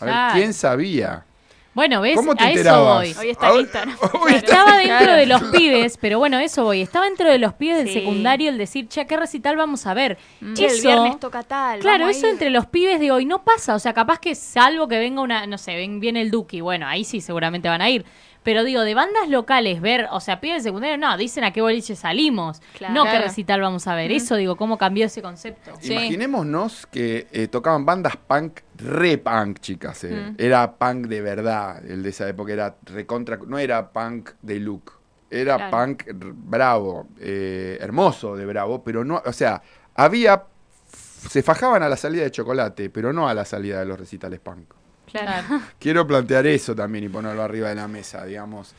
A 0.00 0.04
ver, 0.04 0.12
Claro. 0.14 0.34
¿quién 0.34 0.52
sabía? 0.52 1.24
Bueno, 1.72 2.00
¿ves? 2.00 2.16
¿Cómo 2.16 2.34
te 2.34 2.42
a 2.42 2.50
eso 2.50 2.84
voy. 2.84 3.14
Hoy 3.20 3.30
está 3.30 3.54
Instagram. 3.54 3.94
está- 4.26 4.36
Estaba 4.36 4.76
dentro 4.78 4.96
Claro. 4.98 5.12
de 5.12 5.26
los 5.26 5.42
pibes, 5.44 5.96
pero 5.98 6.18
bueno, 6.18 6.40
eso 6.40 6.64
voy. 6.64 6.80
Estaba 6.82 7.04
dentro 7.04 7.30
de 7.30 7.38
los 7.38 7.54
pibes 7.54 7.84
del 7.84 7.92
secundario 7.92 8.50
el 8.50 8.58
decir, 8.58 8.88
che, 8.88 9.06
¿qué 9.06 9.16
recital 9.16 9.54
vamos 9.56 9.86
a 9.86 9.94
ver? 9.94 10.18
Che, 10.54 10.64
el 10.66 10.72
Eso- 10.72 10.82
viernes 10.88 11.20
toca 11.20 11.44
tal. 11.44 11.78
Claro, 11.78 12.08
eso 12.08 12.26
entre 12.26 12.50
los 12.50 12.66
pibes 12.66 12.98
de 12.98 13.12
hoy 13.12 13.26
no 13.26 13.44
pasa. 13.44 13.76
O 13.76 13.78
sea, 13.78 13.92
capaz 13.94 14.18
que 14.18 14.34
salvo 14.34 14.88
que 14.88 14.98
venga 14.98 15.22
una, 15.22 15.46
no 15.46 15.56
sé, 15.56 15.76
ven, 15.76 16.00
viene 16.00 16.20
el 16.22 16.32
Duki, 16.32 16.60
bueno, 16.60 16.88
ahí 16.88 17.04
sí 17.04 17.20
seguramente 17.20 17.68
van 17.68 17.80
a 17.82 17.88
ir. 17.88 18.04
Pero 18.42 18.64
digo, 18.64 18.80
de 18.82 18.94
bandas 18.94 19.28
locales, 19.28 19.82
ver, 19.82 20.08
o 20.12 20.20
sea, 20.20 20.40
pibes 20.40 20.62
de 20.62 20.70
secundario, 20.70 20.96
no, 20.96 21.16
dicen 21.18 21.44
a 21.44 21.52
qué 21.52 21.60
boliche 21.60 21.94
salimos. 21.94 22.62
Claro. 22.78 22.94
No 22.94 23.04
qué 23.04 23.18
recital 23.18 23.60
vamos 23.60 23.86
a 23.86 23.94
ver. 23.94 24.10
Eso 24.12 24.36
digo, 24.36 24.56
cómo 24.56 24.78
cambió 24.78 25.04
ese 25.06 25.20
concepto. 25.20 25.72
Sí. 25.80 25.92
Imaginémonos 25.92 26.86
que 26.86 27.26
eh, 27.32 27.48
tocaban 27.48 27.84
bandas 27.84 28.16
punk, 28.16 28.60
re 28.76 29.18
punk, 29.18 29.58
chicas. 29.60 30.04
eh. 30.04 30.32
Era 30.38 30.72
punk 30.72 31.06
de 31.06 31.20
verdad. 31.20 31.84
El 31.84 32.02
de 32.02 32.08
esa 32.08 32.26
época 32.28 32.52
era 32.54 32.76
recontra. 32.86 33.38
No 33.46 33.58
era 33.58 33.90
punk 33.90 34.30
de 34.40 34.58
look. 34.58 34.92
Era 35.30 35.56
Claro. 35.56 35.70
punk 35.76 36.04
bravo, 36.14 37.08
eh, 37.20 37.76
hermoso 37.80 38.36
de 38.36 38.46
bravo, 38.46 38.82
pero 38.82 39.04
no. 39.04 39.22
O 39.26 39.32
sea, 39.34 39.62
había. 39.94 40.44
Se 40.86 41.42
fajaban 41.42 41.82
a 41.82 41.88
la 41.90 41.96
salida 41.98 42.22
de 42.22 42.30
chocolate, 42.30 42.88
pero 42.88 43.12
no 43.12 43.28
a 43.28 43.34
la 43.34 43.44
salida 43.44 43.80
de 43.80 43.84
los 43.86 43.98
recitales 44.00 44.40
punk. 44.40 44.72
Claro. 45.10 45.46
Quiero 45.78 46.06
plantear 46.06 46.46
eso 46.46 46.74
también 46.74 47.04
y 47.04 47.08
ponerlo 47.08 47.42
arriba 47.42 47.68
de 47.68 47.74
la 47.74 47.88
mesa, 47.88 48.24
digamos. 48.24 48.74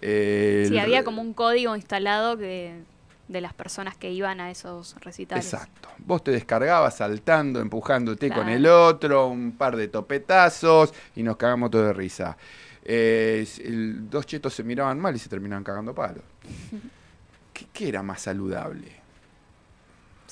Eh, 0.00 0.64
Sí, 0.68 0.74
el- 0.74 0.80
había 0.80 1.04
como 1.04 1.22
un 1.22 1.34
código 1.34 1.74
instalado 1.76 2.36
que, 2.36 2.82
de 3.28 3.40
las 3.40 3.54
personas 3.54 3.96
que 3.96 4.10
iban 4.10 4.40
a 4.40 4.50
esos 4.50 4.96
recitales. 5.00 5.44
Exacto. 5.46 5.88
Vos 5.98 6.22
te 6.22 6.30
descargabas 6.32 6.96
saltando, 6.98 7.60
empujándote 7.60 8.28
con 8.30 8.48
el 8.48 8.66
otro, 8.66 9.28
un 9.28 9.52
par 9.52 9.76
de 9.76 9.88
topetazos 9.88 10.92
y 11.16 11.22
nos 11.22 11.36
cagamos 11.36 11.70
todo 11.70 11.84
de 11.86 11.92
risa. 11.92 12.36
Eh, 12.84 13.46
el- 13.64 14.10
dos 14.10 14.26
chetos 14.26 14.52
se 14.52 14.62
miraban 14.62 15.00
mal 15.00 15.16
y 15.16 15.18
se 15.18 15.28
terminaban 15.30 15.64
cagando 15.64 15.94
palos. 15.94 16.22
¿Qué, 17.54 17.66
qué 17.72 17.88
era 17.88 18.02
más 18.02 18.20
saludable? 18.22 19.03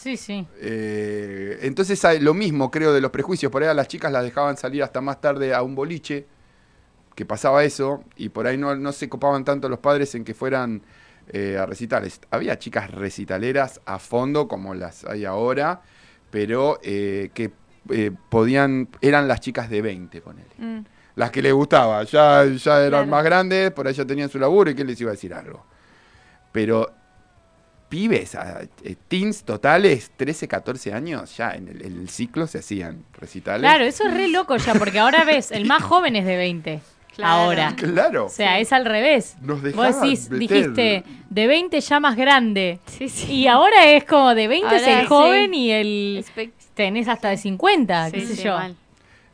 Sí, 0.03 0.17
sí. 0.17 0.47
Eh, 0.61 1.59
entonces 1.62 2.03
lo 2.21 2.35
mismo 2.35 2.71
creo 2.73 2.93
de 2.93 3.01
los 3.01 3.12
prejuicios. 3.12 3.53
Por 3.53 3.62
ahí 3.62 3.69
a 3.69 3.75
las 3.75 3.87
chicas 3.87 4.11
las 4.11 4.25
dejaban 4.25 4.57
salir 4.57 4.83
hasta 4.83 5.01
más 5.01 5.21
tarde 5.21 5.55
a 5.55 5.62
un 5.62 5.75
boliche, 5.77 6.27
que 7.15 7.25
pasaba 7.25 7.62
eso, 7.62 8.03
y 8.17 8.31
por 8.31 8.47
ahí 8.47 8.57
no, 8.57 8.75
no 8.75 8.91
se 8.93 9.09
copaban 9.09 9.45
tanto 9.45 9.69
los 9.69 9.79
padres 9.79 10.15
en 10.17 10.25
que 10.25 10.35
fueran 10.35 10.83
eh, 11.29 11.57
a 11.57 11.67
recitales. 11.67 12.21
Había 12.31 12.59
chicas 12.59 12.91
recitaleras 12.91 13.81
a 13.87 13.99
fondo, 14.01 14.49
como 14.49 14.75
las 14.75 15.05
hay 15.05 15.25
ahora, 15.25 15.83
pero 16.31 16.81
eh, 16.83 17.31
que 17.33 17.53
eh, 17.91 18.11
podían, 18.29 18.88
eran 19.03 19.29
las 19.29 19.41
chicas 19.41 19.71
de 19.71 19.83
20, 19.83 20.21
ponele. 20.21 20.49
Mm, 20.59 20.81
Las 21.15 21.31
que 21.31 21.43
les 21.43 21.53
gustaba, 21.53 22.03
ya, 22.05 22.45
ya 22.47 22.79
eran 22.81 22.91
Claro. 22.91 23.07
más 23.07 23.23
grandes, 23.25 23.71
por 23.71 23.87
ahí 23.87 23.95
ya 23.95 24.05
tenían 24.07 24.29
su 24.31 24.38
laburo 24.41 24.71
y 24.71 24.75
quién 24.75 24.87
les 24.88 25.01
iba 25.01 25.11
a 25.11 25.15
decir 25.15 25.33
algo. 25.35 25.65
Pero 26.51 26.91
pibes, 27.92 28.35
a- 28.35 28.62
eh, 28.85 28.96
teens 29.07 29.44
totales, 29.44 30.11
13, 30.16 30.48
14 30.48 30.94
años, 30.94 31.37
ya 31.37 31.50
en 31.50 31.68
el, 31.68 31.85
en 31.85 32.00
el 32.00 32.09
ciclo 32.09 32.46
se 32.46 32.61
hacían 32.61 33.05
recitales. 33.20 33.61
Claro, 33.61 33.85
eso 33.85 34.09
es 34.09 34.14
re 34.14 34.28
loco 34.28 34.57
ya, 34.57 34.72
porque 34.72 34.98
ahora 34.98 35.24
ves, 35.24 35.50
el 35.52 35.66
más 35.66 35.83
joven 35.90 36.16
es 36.16 36.24
de 36.24 36.37
20. 36.38 36.81
Claro. 37.14 37.33
Ahora. 37.42 37.74
Claro. 37.76 38.24
O 38.24 38.28
sea, 38.31 38.59
es 38.61 38.72
al 38.72 38.87
revés. 38.87 39.37
Nos 39.42 39.61
Vos 39.74 40.00
decís, 40.00 40.31
meter- 40.31 40.38
dijiste, 40.38 41.05
de 41.28 41.46
20 41.46 41.78
ya 41.83 42.00
más 42.00 42.16
grande. 42.16 42.78
Sí, 42.87 43.11
sí. 43.11 43.31
Y 43.31 43.46
ahora 43.46 43.90
es 43.90 44.05
como 44.05 44.35
de 44.35 44.48
20 44.48 44.74
es 44.74 44.83
Ahora 44.83 44.94
el 44.94 45.00
sí. 45.02 45.07
joven 45.09 45.52
y 45.55 45.70
el 45.70 46.24
Espe- 46.24 46.52
tenés 46.72 47.09
hasta 47.09 47.28
de 47.28 47.37
50, 47.37 48.07
Sí, 48.07 48.12
qué 48.12 48.20
sé 48.26 48.37
sí, 48.37 48.42
yo. 48.44 48.57
mal. 48.57 48.74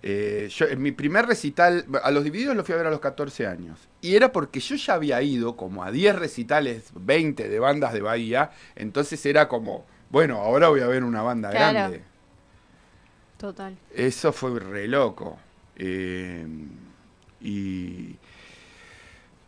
Eh, 0.03 0.49
yo, 0.51 0.67
en 0.67 0.81
mi 0.81 0.93
primer 0.93 1.27
recital, 1.27 1.85
a 2.03 2.11
los 2.11 2.23
divididos 2.25 2.55
los 2.57 2.65
fui 2.65 2.75
a 2.75 2.79
ver 2.79 2.87
a 2.87 2.91
los 2.91 3.01
14 3.01 3.47
años. 3.47 3.79
Y 4.01 4.15
era 4.15 4.31
porque 4.33 4.61
yo 4.61 4.77
ya 4.77 4.95
había 4.95 5.21
ido 5.23 5.57
como 5.57 5.83
a 5.83 5.91
10 5.91 6.17
recitales, 6.17 6.91
20 6.95 7.49
de 7.49 7.59
bandas 7.59 7.93
de 7.93 8.01
Bahía. 8.01 8.51
Entonces 8.77 9.25
era 9.27 9.49
como, 9.49 9.85
bueno, 10.11 10.39
ahora 10.39 10.69
voy 10.69 10.81
a 10.81 10.87
ver 10.87 11.03
una 11.05 11.23
banda 11.23 11.51
Claro. 11.51 11.73
grande. 11.73 12.03
Total. 13.39 13.77
Eso 13.95 14.33
fue 14.33 14.59
re 14.59 14.89
loco. 14.89 15.39
Eh, 15.77 16.47
y 17.41 18.17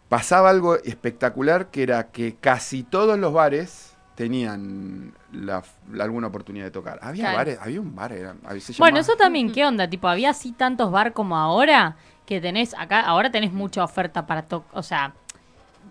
pasaba 0.09 0.51
algo 0.51 0.77
espectacular 0.77 1.71
que 1.71 1.83
era 1.85 2.11
que 2.11 2.37
casi 2.41 2.83
todos 2.83 3.19
los 3.19 3.33
bares 3.33 3.90
tenían 4.25 5.15
la- 5.33 5.63
la- 5.91 6.05
alguna 6.05 6.27
oportunidad 6.27 6.67
de 6.67 6.71
tocar. 6.71 6.99
Había 7.01 7.23
Claro. 7.23 7.37
bares, 7.39 7.59
había 7.63 7.81
un 7.81 7.95
bar, 7.95 8.13
era- 8.13 8.35
se 8.35 8.75
Bueno, 8.75 8.97
llamaba- 8.97 9.01
eso 9.01 9.17
también, 9.17 9.51
¿qué 9.51 9.65
onda? 9.65 9.89
Tipo, 9.89 10.09
había 10.09 10.29
así 10.29 10.53
tantos 10.53 10.91
bar 10.93 11.15
como 11.15 11.39
ahora 11.39 11.97
que 12.27 12.39
tenés 12.39 12.75
acá, 12.79 13.01
ahora 13.01 13.31
tenés 13.31 13.51
mucha 13.55 13.83
oferta 13.83 14.27
para 14.27 14.43
tocar, 14.43 14.69
o 14.79 14.83
sea, 14.83 15.15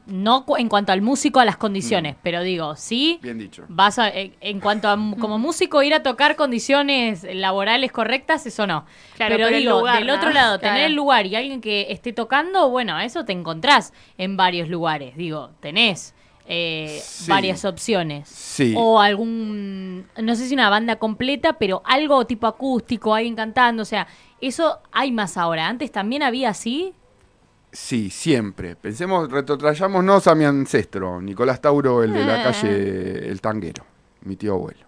no 0.05 0.45
cu- 0.45 0.57
en 0.57 0.69
cuanto 0.69 0.91
al 0.91 1.01
músico 1.01 1.39
a 1.39 1.45
las 1.45 1.57
condiciones, 1.57 2.15
Mm. 2.15 2.19
pero 2.21 2.41
digo, 2.43 2.75
sí, 2.75 3.19
Bien 3.23 3.37
dicho. 3.39 3.65
vas 3.67 3.97
a, 3.97 4.09
en, 4.09 4.35
en 4.41 4.59
cuanto 4.59 4.87
a 4.89 4.95
como 5.19 5.39
músico 5.39 5.81
ir 5.81 5.93
a 5.95 6.03
tocar 6.03 6.35
condiciones 6.35 7.25
laborales 7.33 7.91
correctas, 7.91 8.45
eso 8.45 8.67
no. 8.67 8.85
Claro, 9.15 9.35
pero, 9.35 9.47
pero 9.47 9.57
el 9.57 9.63
digo, 9.63 9.79
lugar, 9.79 9.97
del 9.97 10.07
¿no? 10.07 10.13
otro 10.15 10.29
lado, 10.31 10.59
Claro. 10.59 10.73
tener 10.75 10.85
el 10.89 10.95
lugar 10.95 11.25
y 11.25 11.35
alguien 11.35 11.61
que 11.61 11.87
esté 11.91 12.13
tocando, 12.13 12.69
bueno, 12.69 12.99
eso 12.99 13.25
te 13.25 13.33
encontrás 13.33 13.91
en 14.19 14.37
varios 14.37 14.69
lugares, 14.69 15.15
digo, 15.17 15.49
tenés 15.61 16.13
eh, 16.51 16.99
Sí. 17.03 17.29
varias 17.29 17.63
opciones. 17.63 18.27
Sí. 18.27 18.73
O 18.75 18.99
algún, 18.99 20.07
no 20.19 20.35
sé 20.35 20.47
si 20.47 20.55
una 20.55 20.69
banda 20.69 20.95
completa, 20.97 21.53
pero 21.59 21.83
algo 21.85 22.25
tipo 22.25 22.47
acústico, 22.47 23.13
alguien 23.13 23.35
cantando, 23.35 23.83
o 23.83 23.85
sea, 23.85 24.07
eso 24.41 24.79
hay 24.91 25.11
más 25.11 25.37
ahora. 25.37 25.67
Antes 25.67 25.91
también 25.91 26.23
había 26.23 26.49
así. 26.49 26.93
Sí, 27.71 28.09
siempre. 28.09 28.75
Pensemos, 28.75 29.31
retrotrayámonos 29.31 30.25
a 30.25 30.33
mi 30.33 30.43
ancestro, 30.45 31.21
Nicolás 31.21 31.61
Tauro, 31.61 32.01
el 32.01 32.13
de 32.13 32.25
la 32.25 32.41
Ah. 32.41 32.43
calle 32.45 33.29
El 33.29 33.39
Tanguero, 33.41 33.85
mi 34.21 34.35
tío 34.35 34.53
abuelo. 34.55 34.87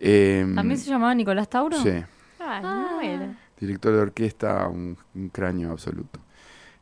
Eh, 0.00 0.44
¿También 0.54 0.78
se 0.78 0.90
llamaba 0.90 1.14
Nicolás 1.14 1.48
Tauro? 1.48 1.78
Sí, 1.80 1.90
Ay, 1.90 2.04
Ah, 2.40 2.60
no 2.90 3.00
era. 3.00 3.38
director 3.58 3.92
de 3.94 4.00
orquesta, 4.00 4.66
un, 4.68 4.98
un 5.14 5.28
cráneo 5.28 5.70
absoluto. 5.70 6.18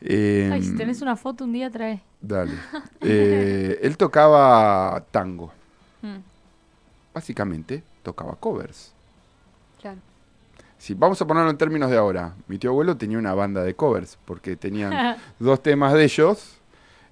Eh, 0.05 0.51
Ay, 0.53 0.63
si 0.63 0.75
tenés 0.77 1.01
una 1.01 1.15
foto 1.17 1.45
un 1.45 1.53
día 1.53 1.71
trae. 1.71 2.03
Dale. 2.21 2.53
Eh, 3.01 3.81
él 3.83 3.97
tocaba 3.97 5.05
tango. 5.11 5.53
Mm, 6.03 6.19
Básicamente, 7.15 7.83
tocaba 8.03 8.37
covers. 8.37 8.93
claro. 9.81 9.99
Si 10.79 10.95
vamos 10.95 11.21
a 11.23 11.27
ponerlo 11.27 11.49
en 11.51 11.57
términos 11.59 11.91
de 11.91 11.97
ahora, 11.97 12.35
mi 12.49 12.59
tío 12.59 12.71
abuelo 12.71 12.97
tenía 12.97 13.17
una 13.19 13.35
banda 13.35 13.63
de 13.63 13.75
covers, 13.75 14.19
porque 14.25 14.57
tenían 14.57 15.17
dos 15.39 15.63
temas 15.63 15.93
de 15.93 16.03
ellos 16.05 16.57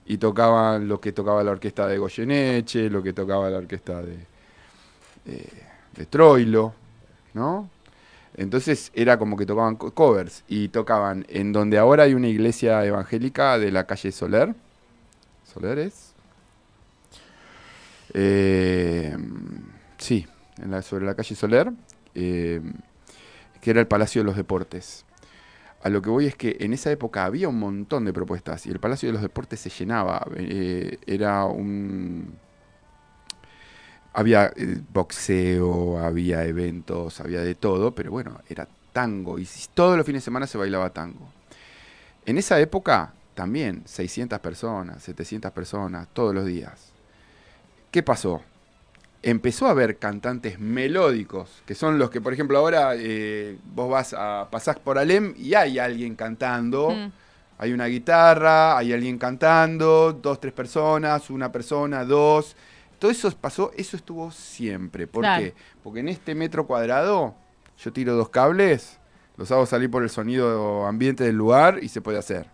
y 0.06 0.18
tocaban 0.18 0.88
lo 0.88 1.00
que 1.00 1.12
tocaba 1.12 1.44
la 1.44 1.52
orquesta 1.52 1.86
de 1.86 1.98
Goyeneche, 1.98 2.90
lo 2.90 3.00
que 3.02 3.12
tocaba 3.12 3.48
la 3.48 3.58
orquesta 3.58 4.02
de, 4.02 4.16
eh, 5.26 5.62
de 5.96 6.06
Troilo, 6.06 6.72
¿no? 7.34 7.68
Entonces 8.36 8.90
era 8.94 9.18
como 9.18 9.36
que 9.36 9.46
tocaban 9.46 9.76
co- 9.76 9.92
covers 9.92 10.44
y 10.48 10.68
tocaban 10.68 11.26
en 11.28 11.52
donde 11.52 11.78
ahora 11.78 12.04
hay 12.04 12.14
una 12.14 12.28
iglesia 12.28 12.84
evangélica 12.84 13.58
de 13.58 13.72
la 13.72 13.86
calle 13.86 14.12
Soler. 14.12 14.54
¿Soler 15.44 15.78
es? 15.80 16.14
Eh, 18.14 19.16
sí, 19.98 20.26
en 20.62 20.70
la, 20.70 20.82
sobre 20.82 21.04
la 21.06 21.14
calle 21.14 21.34
Soler, 21.34 21.72
eh, 22.14 22.60
que 23.60 23.70
era 23.70 23.80
el 23.80 23.86
Palacio 23.86 24.22
de 24.22 24.26
los 24.26 24.36
Deportes. 24.36 25.04
A 25.82 25.88
lo 25.88 26.02
que 26.02 26.10
voy 26.10 26.26
es 26.26 26.36
que 26.36 26.56
en 26.60 26.72
esa 26.72 26.90
época 26.90 27.24
había 27.24 27.48
un 27.48 27.58
montón 27.58 28.04
de 28.04 28.12
propuestas 28.12 28.66
y 28.66 28.70
el 28.70 28.80
Palacio 28.80 29.08
de 29.08 29.14
los 29.14 29.22
Deportes 29.22 29.60
se 29.60 29.70
llenaba. 29.70 30.26
eh, 30.36 30.98
era 31.06 31.44
un... 31.46 32.34
Había 34.12 34.46
eh, 34.56 34.80
boxeo, 34.92 35.98
había 35.98 36.44
eventos, 36.44 37.20
había 37.20 37.40
de 37.42 37.54
todo, 37.54 37.94
pero 37.94 38.10
bueno, 38.10 38.40
era 38.48 38.68
tango 38.92 39.38
y 39.38 39.48
todos 39.74 39.96
los 39.96 40.04
fines 40.06 40.22
de 40.22 40.24
semana 40.24 40.46
se 40.46 40.58
bailaba 40.58 40.90
tango. 40.90 41.32
En 42.26 42.38
esa 42.38 42.58
época 42.60 43.14
también 43.34 43.82
600 43.86 44.38
personas, 44.40 45.02
700 45.02 45.52
personas, 45.52 46.08
todos 46.12 46.34
los 46.34 46.46
días. 46.46 46.94
¿Qué 47.90 48.02
pasó? 48.02 48.42
Empezó 49.22 49.66
a 49.66 49.70
haber 49.72 49.98
cantantes 49.98 50.58
melódicos, 50.60 51.62
que 51.66 51.74
son 51.74 51.98
los 51.98 52.10
que, 52.10 52.20
por 52.22 52.32
ejemplo, 52.32 52.58
ahora 52.58 52.92
eh, 52.96 53.58
vos 53.64 53.90
vas 53.90 54.14
a 54.14 54.48
pasás 54.50 54.78
por 54.78 54.98
Alem 54.98 55.34
y 55.36 55.54
hay 55.54 55.78
alguien 55.78 56.16
cantando. 56.16 56.90
Mm, 56.90 57.12
Hay 57.58 57.72
una 57.72 57.86
guitarra, 57.86 58.78
hay 58.78 58.92
alguien 58.94 59.18
cantando, 59.18 60.12
dos, 60.14 60.40
tres 60.40 60.54
personas, 60.54 61.30
una 61.30 61.52
persona, 61.52 62.04
dos. 62.04 62.56
Todo 63.00 63.10
eso 63.10 63.28
pasó, 63.32 63.72
eso 63.76 63.96
estuvo 63.96 64.30
siempre. 64.30 65.08
¿Por 65.08 65.22
Claro. 65.22 65.42
qué? 65.42 65.54
Porque 65.82 66.00
en 66.00 66.08
este 66.08 66.34
metro 66.36 66.66
cuadrado 66.66 67.34
yo 67.78 67.92
tiro 67.92 68.14
dos 68.14 68.28
cables, 68.28 68.98
los 69.36 69.50
hago 69.50 69.66
salir 69.66 69.90
por 69.90 70.02
el 70.04 70.10
sonido 70.10 70.86
ambiente 70.86 71.24
del 71.24 71.34
lugar 71.34 71.80
y 71.82 71.88
se 71.88 72.00
puede 72.00 72.18
hacer. 72.18 72.46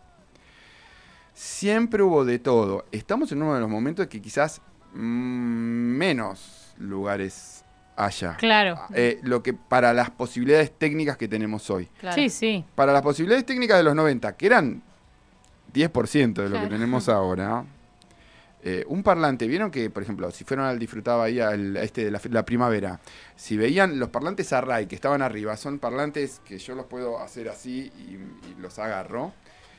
Siempre 1.35 2.03
hubo 2.03 2.25
de 2.25 2.39
todo. 2.39 2.87
Estamos 2.93 3.31
en 3.33 3.43
uno 3.43 3.55
de 3.55 3.61
los 3.61 3.69
momentos 3.69 4.07
que 4.07 4.23
quizás 4.23 4.63
mm, 4.95 4.99
menos 4.99 6.73
lugares 6.79 7.65
haya. 7.97 8.37
Claro. 8.37 8.79
Eh, 8.95 9.19
lo 9.23 9.43
que 9.43 9.53
para 9.53 9.93
las 9.93 10.11
posibilidades 10.11 10.71
técnicas 10.79 11.17
que 11.17 11.29
tenemos 11.29 11.69
hoy 11.71 11.87
claro. 11.99 12.15
Sí, 12.15 12.31
sí. 12.31 12.65
para 12.75 12.93
las 12.93 13.03
posibilidades 13.03 13.45
técnicas 13.45 13.79
de 13.79 13.83
los 13.83 13.95
90, 13.95 14.37
que 14.37 14.47
eran 14.47 14.83
10% 15.75 16.35
de 16.35 16.49
lo 16.49 16.61
que 16.61 16.69
tenemos 16.69 17.09
ahora, 17.09 17.65
eh, 18.69 18.85
un 18.89 19.05
parlante, 19.05 19.47
vieron 19.47 19.71
que, 19.71 19.91
por 19.91 20.03
ejemplo, 20.03 20.29
si 20.33 20.43
fueron 20.43 20.67
al 20.67 20.77
disfrutaba 20.79 21.25
ahí 21.25 21.39
al, 21.39 21.77
a 21.77 21.83
este 21.85 22.05
de 22.05 22.11
la, 22.11 22.21
la 22.31 22.45
primavera, 22.45 22.99
si 23.37 23.57
veían 23.57 24.01
los 24.01 24.09
parlantes 24.09 24.53
Array 24.53 24.87
que 24.87 24.97
estaban 24.97 25.23
arriba, 25.23 25.57
son 25.57 25.79
parlantes 25.79 26.41
que 26.45 26.59
yo 26.59 26.75
los 26.75 26.87
puedo 26.87 27.21
hacer 27.21 27.49
así 27.49 27.93
y, 27.97 28.15
y 28.51 28.61
los 28.61 28.81
agarro. 28.81 29.33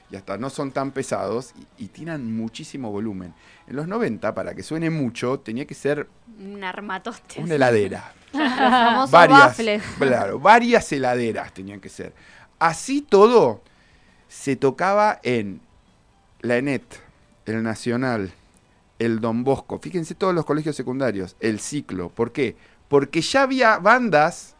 y 0.09 0.15
hasta 0.15 0.37
no 0.37 0.49
son 0.49 0.71
tan 0.71 0.91
pesados 0.91 1.53
y, 1.77 1.83
y 1.83 1.87
tiran 1.89 2.31
muchísimo 2.33 2.89
volumen. 2.89 3.33
En 3.67 3.75
los 3.75 3.89
90, 3.89 4.33
para 4.33 4.55
que 4.55 4.63
suene 4.63 4.89
mucho, 4.89 5.39
tenía 5.41 5.65
que 5.65 5.73
ser 5.75 6.07
Un 6.39 6.63
armatoste. 6.63 7.41
una 7.41 7.55
heladera. 7.55 8.13
Los 8.31 8.53
famosos 8.53 9.11
varias, 9.11 9.39
baffles. 9.39 9.83
claro, 9.99 10.39
varias 10.39 10.89
heladeras 10.93 11.53
tenían 11.53 11.81
que 11.81 11.89
ser. 11.89 12.13
Así 12.57 13.01
todo 13.01 13.61
se 14.29 14.55
tocaba 14.55 15.19
en 15.23 15.59
la 16.39 16.55
ENET, 16.55 16.83
el 17.45 17.63
Nacional, 17.63 18.31
el 18.99 19.19
Don 19.19 19.43
Bosco. 19.43 19.79
Fíjense 19.79 20.15
todos 20.15 20.33
los 20.33 20.45
colegios 20.45 20.75
secundarios, 20.75 21.35
el 21.39 21.59
ciclo. 21.59 22.09
¿Por 22.09 22.31
qué? 22.31 22.55
Porque 22.87 23.21
ya 23.21 23.43
había 23.43 23.77
bandas 23.79 24.55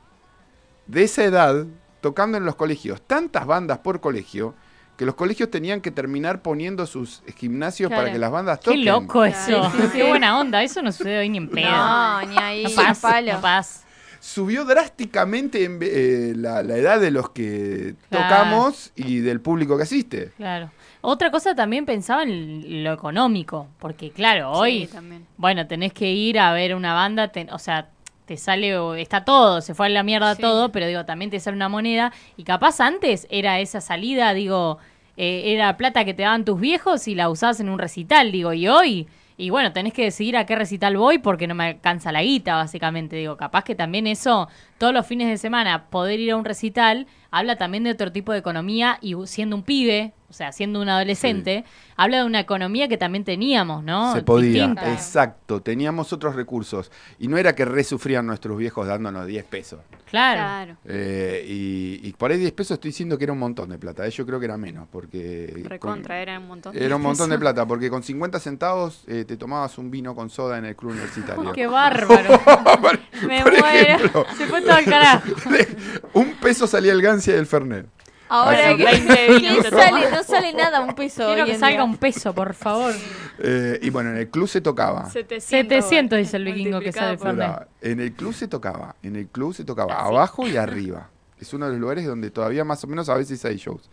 de 0.85 1.03
esa 1.03 1.23
edad 1.23 1.65
tocando 2.01 2.37
en 2.37 2.45
los 2.45 2.55
colegios. 2.55 3.01
Tantas 3.01 3.45
bandas 3.45 3.79
por 3.79 3.99
colegio 4.01 4.53
que 4.97 5.05
los 5.05 5.15
colegios 5.15 5.51
tenían 5.51 5.81
que 5.81 5.91
terminar 5.91 6.41
poniendo 6.41 6.85
sus 6.87 7.21
gimnasios 7.35 7.91
para 7.91 8.11
que 8.11 8.17
las 8.17 8.31
bandas 8.31 8.59
Qué 8.59 8.65
toquen. 8.65 8.85
loco 8.85 9.25
eso. 9.25 9.71
Sí, 9.71 9.77
Qué 9.93 10.01
sí. 10.03 10.07
buena 10.07 10.39
onda. 10.39 10.63
Eso 10.63 10.81
no 10.81 10.91
sucede 10.91 11.19
hoy 11.19 11.29
ni 11.29 11.37
en 11.37 11.49
pedo. 11.49 11.69
No, 11.69 12.21
ni 12.25 12.37
ahí, 12.37 12.63
No 12.63 12.69
ni 12.69 12.75
paz, 12.75 12.99
palo. 12.99 13.33
no 13.33 13.41
paz. 13.41 13.83
subió 14.19 14.65
drásticamente 14.65 15.63
en 15.65 15.77
eh, 15.81 16.33
la, 16.35 16.63
la 16.63 16.77
edad 16.77 16.99
de 16.99 17.11
los 17.11 17.29
que 17.29 17.95
Claro. 18.09 18.27
tocamos 18.27 18.91
y 18.95 19.19
del 19.19 19.39
público 19.39 19.77
que 19.77 19.83
asiste. 19.83 20.31
Claro. 20.37 20.71
Otra 21.09 21.31
cosa 21.31 21.55
también 21.55 21.85
pensaba 21.85 22.23
en 22.23 22.83
lo 22.83 22.91
económico, 22.91 23.69
porque 23.79 24.11
claro, 24.11 24.51
hoy, 24.51 24.87
Sí, 24.87 24.97
bueno, 25.37 25.65
tenés 25.65 25.93
que 25.93 26.11
ir 26.11 26.37
a 26.37 26.51
ver 26.51 26.75
una 26.75 26.93
banda, 26.93 27.29
te- 27.29 27.47
o 27.49 27.59
sea, 27.59 27.87
te 28.25 28.35
sale, 28.35 28.77
o- 28.77 28.93
está 28.93 29.23
todo, 29.23 29.61
se 29.61 29.73
fue 29.73 29.85
a 29.85 29.89
la 29.89 30.03
mierda 30.03 30.35
Sí. 30.35 30.41
todo, 30.41 30.69
pero 30.73 30.85
digo, 30.85 31.05
también 31.05 31.31
te 31.31 31.39
sale 31.39 31.55
una 31.55 31.69
moneda, 31.69 32.11
y 32.35 32.43
capaz 32.43 32.81
antes 32.81 33.25
era 33.29 33.61
esa 33.61 33.79
salida, 33.79 34.33
digo, 34.33 34.79
eh, 35.15 35.53
era 35.53 35.77
plata 35.77 36.03
que 36.03 36.13
te 36.13 36.23
daban 36.23 36.43
tus 36.43 36.59
viejos 36.59 37.07
y 37.07 37.15
la 37.15 37.29
usabas 37.29 37.61
en 37.61 37.69
un 37.69 37.79
recital, 37.79 38.33
digo, 38.33 38.51
y 38.51 38.67
hoy, 38.67 39.07
y 39.37 39.49
bueno, 39.49 39.71
tenés 39.71 39.93
que 39.93 40.03
decidir 40.03 40.35
a 40.35 40.45
qué 40.45 40.57
recital 40.57 40.97
voy 40.97 41.19
porque 41.19 41.47
no 41.47 41.55
me 41.55 41.67
alcanza 41.67 42.11
la 42.11 42.21
guita, 42.21 42.55
básicamente, 42.55 43.15
digo, 43.15 43.37
capaz 43.37 43.63
que 43.63 43.75
también 43.75 44.07
eso, 44.07 44.49
todos 44.77 44.93
los 44.93 45.07
fines 45.07 45.29
de 45.29 45.37
semana, 45.37 45.85
poder 45.89 46.19
ir 46.19 46.31
a 46.31 46.35
un 46.35 46.43
recital, 46.43 47.07
habla 47.31 47.55
también 47.55 47.85
de 47.85 47.91
otro 47.91 48.11
tipo 48.11 48.33
de 48.33 48.39
economía 48.39 48.97
y 49.01 49.15
siendo 49.25 49.55
un 49.55 49.63
pibe, 49.63 50.11
o 50.29 50.33
sea, 50.33 50.51
siendo 50.51 50.81
un 50.81 50.89
adolescente, 50.89 51.63
habla 51.95 52.17
de 52.17 52.23
una 52.25 52.39
economía 52.41 52.87
que 52.87 52.97
también 52.97 53.23
teníamos, 53.23 53.83
¿no? 53.83 54.13
Se 54.13 54.23
podía, 54.23 54.51
Distinta. 54.67 54.91
exacto. 54.93 55.61
Teníamos 55.61 56.11
otros 56.11 56.35
recursos. 56.35 56.91
Y 57.17 57.27
no 57.29 57.37
era 57.37 57.55
que 57.55 57.63
resufrían 57.65 58.25
nuestros 58.27 58.57
viejos 58.57 58.85
dándonos 58.87 59.25
10 59.25 59.45
pesos. 59.45 59.79
Claro. 60.09 60.37
Claro. 60.41 60.77
Eh, 60.85 61.45
y, 61.47 61.99
y 62.07 62.13
por 62.13 62.31
ahí 62.31 62.37
10 62.37 62.51
pesos 62.53 62.71
estoy 62.75 62.89
diciendo 62.91 63.17
que 63.17 63.23
era 63.23 63.33
un 63.33 63.39
montón 63.39 63.69
de 63.69 63.77
plata. 63.77 64.05
eh, 64.05 64.09
Yo 64.11 64.25
creo 64.25 64.39
que 64.39 64.45
era 64.45 64.57
menos, 64.57 64.87
porque... 64.91 65.63
Recontra, 65.65 66.15
con- 66.15 66.21
era 66.21 66.39
un 66.39 66.47
montón. 66.47 66.77
Era 66.77 66.95
un 66.95 67.01
montón 67.01 67.29
de 67.29 67.37
plata, 67.39 67.65
porque 67.65 67.89
con 67.89 68.03
50 68.03 68.39
centavos 68.39 69.03
eh, 69.07 69.25
te 69.25 69.37
tomabas 69.37 69.77
un 69.77 69.89
vino 69.91 70.13
con 70.15 70.29
soda 70.29 70.57
en 70.57 70.65
el 70.65 70.75
club 70.75 70.91
universitario. 70.91 71.51
Qué 71.53 71.67
bárbaro. 71.67 72.39
Por- 72.81 72.99
Me 73.27 73.41
por 73.43 73.51
muero. 73.59 73.65
ejemplo, 73.95 74.25
Se 74.37 74.45
fue 74.47 74.61
todo 74.61 74.73
al 74.73 74.85
carajo. 74.85 75.27
un 76.13 76.33
peso 76.35 76.67
salía 76.67 76.91
el 76.91 77.01
Gancia 77.01 77.33
y 77.35 77.37
el 77.39 77.45
Fernet. 77.45 77.87
Ahora 78.29 78.69
Así 78.69 78.77
que, 78.77 78.85
que- 78.85 78.91
Veinte 78.91 79.15
¿qué 79.27 79.37
vinos 79.39 79.63
te 79.63 79.69
sale? 79.69 80.11
No 80.11 80.23
sale 80.23 80.53
nada 80.53 80.81
un 80.81 80.95
peso. 80.95 81.25
Quiero 81.27 81.45
que 81.45 81.53
salga 81.57 81.77
día. 81.77 81.83
un 81.83 81.97
peso, 81.97 82.33
por 82.33 82.53
favor. 82.53 82.93
Eh, 83.39 83.79
y 83.81 83.89
bueno, 83.89 84.09
en 84.11 84.17
el 84.17 84.29
club 84.29 84.47
se 84.47 84.61
tocaba. 84.61 85.09
700 85.09 86.17
dice 86.19 86.37
el 86.37 86.43
vikingo 86.45 86.79
que 86.79 86.91
sabe. 86.91 87.17
Pero 87.17 87.65
en 87.81 87.99
el 87.99 88.13
club 88.13 88.33
se 88.33 88.47
tocaba, 88.47 88.95
en 89.03 89.15
el 89.15 89.27
club 89.27 89.53
se 89.53 89.63
tocaba 89.63 89.93
Ah, 89.95 90.05
abajo 90.07 90.47
y 90.47 90.57
arriba. 90.57 91.09
Es 91.39 91.53
uno 91.53 91.65
de 91.67 91.73
los 91.73 91.81
lugares 91.81 92.05
donde 92.05 92.31
todavía 92.31 92.63
más 92.63 92.83
o 92.83 92.87
menos 92.87 93.09
a 93.09 93.15
veces 93.15 93.43
hay 93.45 93.57
shows. 93.57 93.89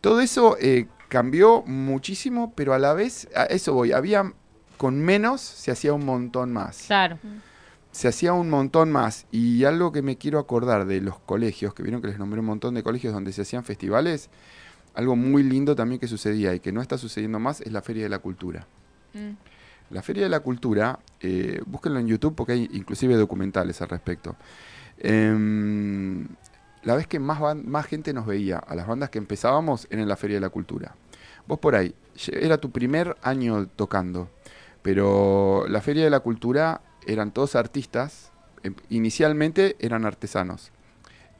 Todo 0.00 0.20
eso 0.20 0.56
eh, 0.60 0.86
cambió 1.08 1.62
muchísimo, 1.62 2.52
pero 2.54 2.74
a 2.74 2.78
la 2.78 2.92
vez, 2.92 3.26
a 3.34 3.44
eso 3.44 3.72
voy, 3.72 3.92
había 3.92 4.32
con 4.76 5.00
menos 5.00 5.40
se 5.40 5.72
hacía 5.72 5.92
un 5.92 6.04
montón 6.04 6.52
más. 6.52 6.84
Claro. 6.86 7.18
Se 7.98 8.06
hacía 8.06 8.32
un 8.32 8.48
montón 8.48 8.92
más. 8.92 9.26
Y 9.32 9.64
algo 9.64 9.90
que 9.90 10.02
me 10.02 10.16
quiero 10.16 10.38
acordar 10.38 10.86
de 10.86 11.00
los 11.00 11.18
colegios, 11.18 11.74
que 11.74 11.82
vieron 11.82 12.00
que 12.00 12.06
les 12.06 12.16
nombré 12.16 12.38
un 12.38 12.46
montón 12.46 12.74
de 12.74 12.84
colegios 12.84 13.12
donde 13.12 13.32
se 13.32 13.42
hacían 13.42 13.64
festivales, 13.64 14.30
algo 14.94 15.16
muy 15.16 15.42
lindo 15.42 15.74
también 15.74 15.98
que 15.98 16.06
sucedía 16.06 16.54
y 16.54 16.60
que 16.60 16.70
no 16.70 16.80
está 16.80 16.96
sucediendo 16.96 17.40
más 17.40 17.60
es 17.60 17.72
la 17.72 17.82
Feria 17.82 18.04
de 18.04 18.08
la 18.08 18.20
Cultura. 18.20 18.68
Mm. 19.14 19.30
La 19.90 20.02
Feria 20.02 20.22
de 20.22 20.28
la 20.28 20.38
Cultura, 20.38 21.00
eh, 21.20 21.60
búsquenlo 21.66 21.98
en 21.98 22.06
YouTube 22.06 22.36
porque 22.36 22.52
hay 22.52 22.70
inclusive 22.72 23.16
documentales 23.16 23.82
al 23.82 23.88
respecto. 23.88 24.36
Em, 24.98 26.28
la 26.84 26.94
vez 26.94 27.08
que 27.08 27.18
más, 27.18 27.40
más 27.56 27.86
gente 27.86 28.12
nos 28.12 28.26
veía, 28.26 28.58
a 28.58 28.76
las 28.76 28.86
bandas 28.86 29.10
que 29.10 29.18
empezábamos, 29.18 29.88
era 29.90 30.02
en 30.02 30.08
la 30.08 30.16
Feria 30.16 30.36
de 30.36 30.42
la 30.42 30.50
Cultura. 30.50 30.94
Vos 31.48 31.58
por 31.58 31.74
ahí, 31.74 31.92
era 32.30 32.58
tu 32.58 32.70
primer 32.70 33.16
año 33.22 33.66
tocando, 33.66 34.30
pero 34.82 35.64
la 35.66 35.80
Feria 35.80 36.04
de 36.04 36.10
la 36.10 36.20
Cultura 36.20 36.82
eran 37.08 37.32
todos 37.32 37.56
artistas, 37.56 38.30
em- 38.62 38.74
inicialmente 38.90 39.76
eran 39.80 40.04
artesanos, 40.04 40.70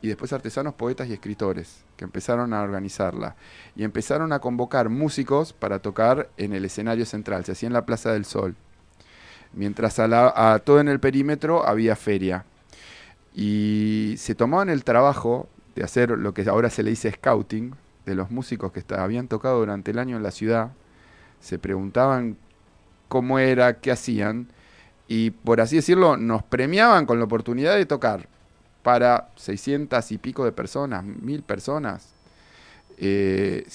y 0.00 0.08
después 0.08 0.32
artesanos, 0.32 0.74
poetas 0.74 1.08
y 1.08 1.12
escritores, 1.12 1.84
que 1.96 2.04
empezaron 2.04 2.54
a 2.54 2.62
organizarla, 2.62 3.36
y 3.76 3.84
empezaron 3.84 4.32
a 4.32 4.40
convocar 4.40 4.88
músicos 4.88 5.52
para 5.52 5.80
tocar 5.80 6.30
en 6.36 6.52
el 6.52 6.64
escenario 6.64 7.04
central, 7.04 7.44
se 7.44 7.52
hacía 7.52 7.66
en 7.66 7.72
la 7.72 7.86
Plaza 7.86 8.12
del 8.12 8.24
Sol, 8.24 8.56
mientras 9.52 9.98
a, 9.98 10.58
todo 10.64 10.80
en 10.80 10.88
el 10.88 11.00
perímetro 11.00 11.66
había 11.66 11.96
feria. 11.96 12.44
Y 13.34 14.14
se 14.18 14.34
tomaban 14.34 14.68
el 14.68 14.84
trabajo 14.84 15.48
de 15.74 15.84
hacer 15.84 16.10
lo 16.10 16.34
que 16.34 16.48
ahora 16.48 16.70
se 16.70 16.82
le 16.82 16.90
dice 16.90 17.12
scouting, 17.12 17.74
de 18.06 18.14
los 18.14 18.30
músicos 18.30 18.72
que 18.72 18.82
habían 18.94 19.28
tocado 19.28 19.58
durante 19.58 19.90
el 19.90 19.98
año 19.98 20.16
en 20.16 20.22
la 20.22 20.30
ciudad, 20.30 20.72
se 21.40 21.58
preguntaban 21.58 22.38
cómo 23.08 23.38
era, 23.38 23.80
qué 23.80 23.92
hacían, 23.92 24.48
y 25.08 25.30
por 25.30 25.60
así 25.60 25.76
decirlo, 25.76 26.16
nos 26.16 26.42
premiaban 26.42 27.06
con 27.06 27.18
la 27.18 27.24
oportunidad 27.24 27.74
de 27.76 27.86
tocar 27.86 28.28
para 28.82 29.28
600 29.36 30.12
y 30.12 30.18
pico 30.18 30.44
de 30.44 30.52
personas, 30.52 31.02
mil 31.04 31.42
personas. 31.42 32.10
Eh, 32.98 33.66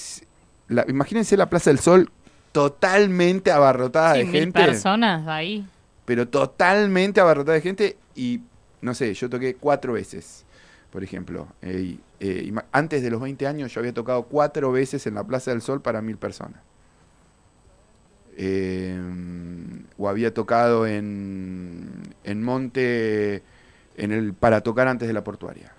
la- 0.68 0.86
imagínense 0.88 1.36
la 1.38 1.50
Plaza 1.50 1.70
del 1.70 1.80
Sol 1.80 2.10
totalmente 2.52 3.52
abarrotada 3.52 4.14
Sí, 4.14 4.20
de 4.20 4.26
mil 4.26 4.34
gente 4.34 4.64
personas 4.64 5.28
ahí. 5.28 5.66
pero 6.06 6.28
totalmente 6.28 7.20
abarrotada 7.20 7.56
de 7.56 7.62
gente 7.62 7.98
y 8.16 8.42
no 8.82 8.94
sé, 8.94 9.14
yo 9.14 9.30
toqué 9.30 9.56
cuatro 9.56 9.94
veces, 9.94 10.46
por 10.92 11.04
ejemplo. 11.04 11.48
Eh, 11.62 11.98
eh, 12.20 12.54
antes 12.72 13.02
de 13.02 13.10
los 13.10 13.22
20 13.22 13.48
años 13.48 13.74
yo 13.74 13.80
había 13.80 13.94
tocado 13.94 14.24
cuatro 14.24 14.72
veces 14.72 15.08
en 15.08 15.16
la 15.16 15.24
Plaza 15.24 15.52
del 15.52 15.62
Sol 15.62 15.82
para 15.82 16.02
mil 16.02 16.18
personas. 16.18 16.62
Eh, 18.36 19.00
o 19.98 20.10
había 20.10 20.34
tocado 20.34 20.86
en, 20.88 22.02
en 22.24 22.44
Monte 22.44 23.44
en 23.96 24.12
el, 24.12 24.34
para 24.34 24.62
tocar 24.62 24.88
antes 24.88 25.08
de 25.08 25.14
la 25.14 25.24
portuaria. 25.24 25.72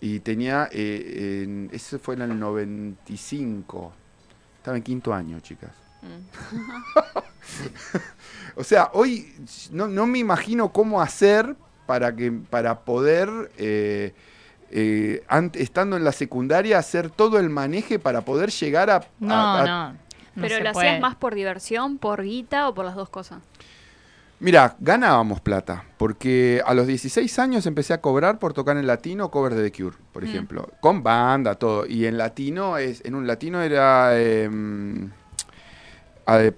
Y 0.00 0.20
tenía, 0.20 0.68
eh, 0.72 1.42
en- 1.44 1.70
eso 1.72 1.98
fue 1.98 2.14
en 2.14 2.22
el 2.22 2.38
95. 2.38 3.92
Estaba 4.58 4.76
en 4.76 4.82
quinto 4.82 5.14
año, 5.14 5.40
chicas. 5.40 5.70
Mm. 6.02 7.18
O 8.56 8.64
sea, 8.64 8.90
hoy 8.94 9.34
no, 9.72 9.88
no 9.88 10.06
me 10.06 10.18
imagino 10.18 10.72
cómo 10.72 11.02
hacer 11.02 11.56
para 11.86 12.14
que 12.14 12.30
para 12.32 12.80
poder, 12.80 13.28
eh, 13.58 14.14
eh, 14.70 15.24
ant- 15.28 15.56
estando 15.56 15.96
en 15.96 16.04
la 16.04 16.12
secundaria, 16.12 16.78
hacer 16.78 17.10
todo 17.10 17.38
el 17.38 17.50
maneje 17.50 17.98
para 17.98 18.20
poder 18.22 18.50
llegar 18.50 18.90
a... 18.90 19.06
No, 19.18 19.34
a- 19.34 19.62
a- 19.62 19.66
no. 19.92 19.98
No 20.36 20.42
Pero 20.42 20.62
lo 20.64 20.72
puede. 20.72 20.88
hacías 20.88 21.00
más 21.00 21.14
por 21.16 21.34
diversión, 21.34 21.98
por 21.98 22.22
guita 22.22 22.68
o 22.68 22.74
por 22.74 22.84
las 22.84 22.94
dos 22.94 23.08
cosas. 23.08 23.40
Mira, 24.40 24.76
ganábamos 24.80 25.40
plata, 25.40 25.84
porque 25.96 26.60
a 26.66 26.74
los 26.74 26.86
16 26.86 27.38
años 27.38 27.66
empecé 27.66 27.94
a 27.94 28.00
cobrar 28.00 28.38
por 28.38 28.52
tocar 28.52 28.76
en 28.76 28.86
latino 28.86 29.30
cover 29.30 29.54
de 29.54 29.70
The 29.70 29.82
Cure, 29.82 29.96
por 30.12 30.22
Mm. 30.22 30.26
ejemplo, 30.26 30.68
con 30.80 31.02
banda, 31.02 31.54
todo. 31.54 31.86
Y 31.86 32.04
en 32.06 32.18
latino, 32.18 32.76
es, 32.76 33.02
en 33.04 33.14
un 33.14 33.26
latino 33.26 33.62
era, 33.62 34.18
em, 34.20 35.10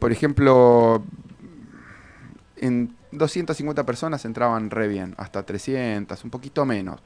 por 0.01 0.11
ejemplo, 0.11 1.05
en 2.57 2.95
250 3.13 3.85
personas 3.85 4.25
entraban 4.25 4.71
re 4.71 4.89
bien, 4.89 5.15
hasta 5.19 5.45
300, 5.45 6.25
un 6.25 6.31
poquito 6.31 6.65
menos. 6.65 7.01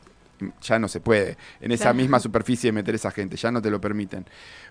Ya 0.62 0.78
no 0.78 0.88
se 0.88 1.00
puede 1.00 1.36
en 1.60 1.72
esa 1.72 1.84
Claro. 1.84 1.96
misma 1.96 2.20
superficie 2.20 2.72
meter 2.72 2.94
esa 2.94 3.10
gente, 3.10 3.36
ya 3.36 3.50
no 3.50 3.60
te 3.62 3.70
lo 3.70 3.80
permiten. 3.80 4.26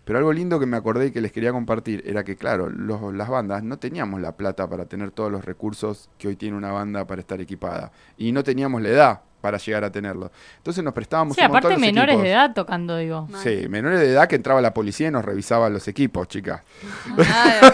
Pero 0.05 0.17
algo 0.19 0.33
lindo 0.33 0.59
que 0.59 0.65
me 0.65 0.77
acordé 0.77 1.07
y 1.07 1.11
que 1.11 1.21
les 1.21 1.31
quería 1.31 1.51
compartir 1.51 2.03
era 2.05 2.23
que, 2.23 2.35
claro, 2.35 2.69
los- 2.69 3.13
las 3.13 3.29
bandas 3.29 3.63
no 3.63 3.77
teníamos 3.77 4.21
la 4.21 4.35
plata 4.37 4.67
para 4.69 4.85
tener 4.85 5.11
todos 5.11 5.31
los 5.31 5.45
recursos 5.45 6.09
que 6.17 6.27
hoy 6.27 6.35
tiene 6.35 6.55
una 6.57 6.71
banda 6.71 7.05
para 7.05 7.21
estar 7.21 7.39
equipada. 7.41 7.91
Y 8.17 8.31
no 8.31 8.43
teníamos 8.43 8.81
la 8.81 8.89
edad 8.89 9.21
para 9.41 9.57
llegar 9.57 9.85
a 9.85 9.91
tenerlo. 9.91 10.31
Entonces 10.57 10.83
nos 10.83 10.93
prestábamos 10.93 11.33
Sí, 11.35 11.41
un 11.41 11.47
montón 11.47 11.59
aparte 11.71 11.73
los 11.75 11.79
menores 11.81 12.13
equipos. 12.15 12.23
de 12.23 12.29
edad 12.31 12.53
tocando, 12.53 12.97
digo. 12.97 13.27
Sí, 13.41 13.67
menores 13.69 13.99
de 14.01 14.11
edad 14.11 14.27
que 14.27 14.35
entraba 14.35 14.59
la 14.59 14.73
policía 14.73 15.07
y 15.07 15.11
nos 15.11 15.23
revisaba 15.23 15.69
los 15.69 15.87
equipos, 15.87 16.27
chicas. 16.27 16.61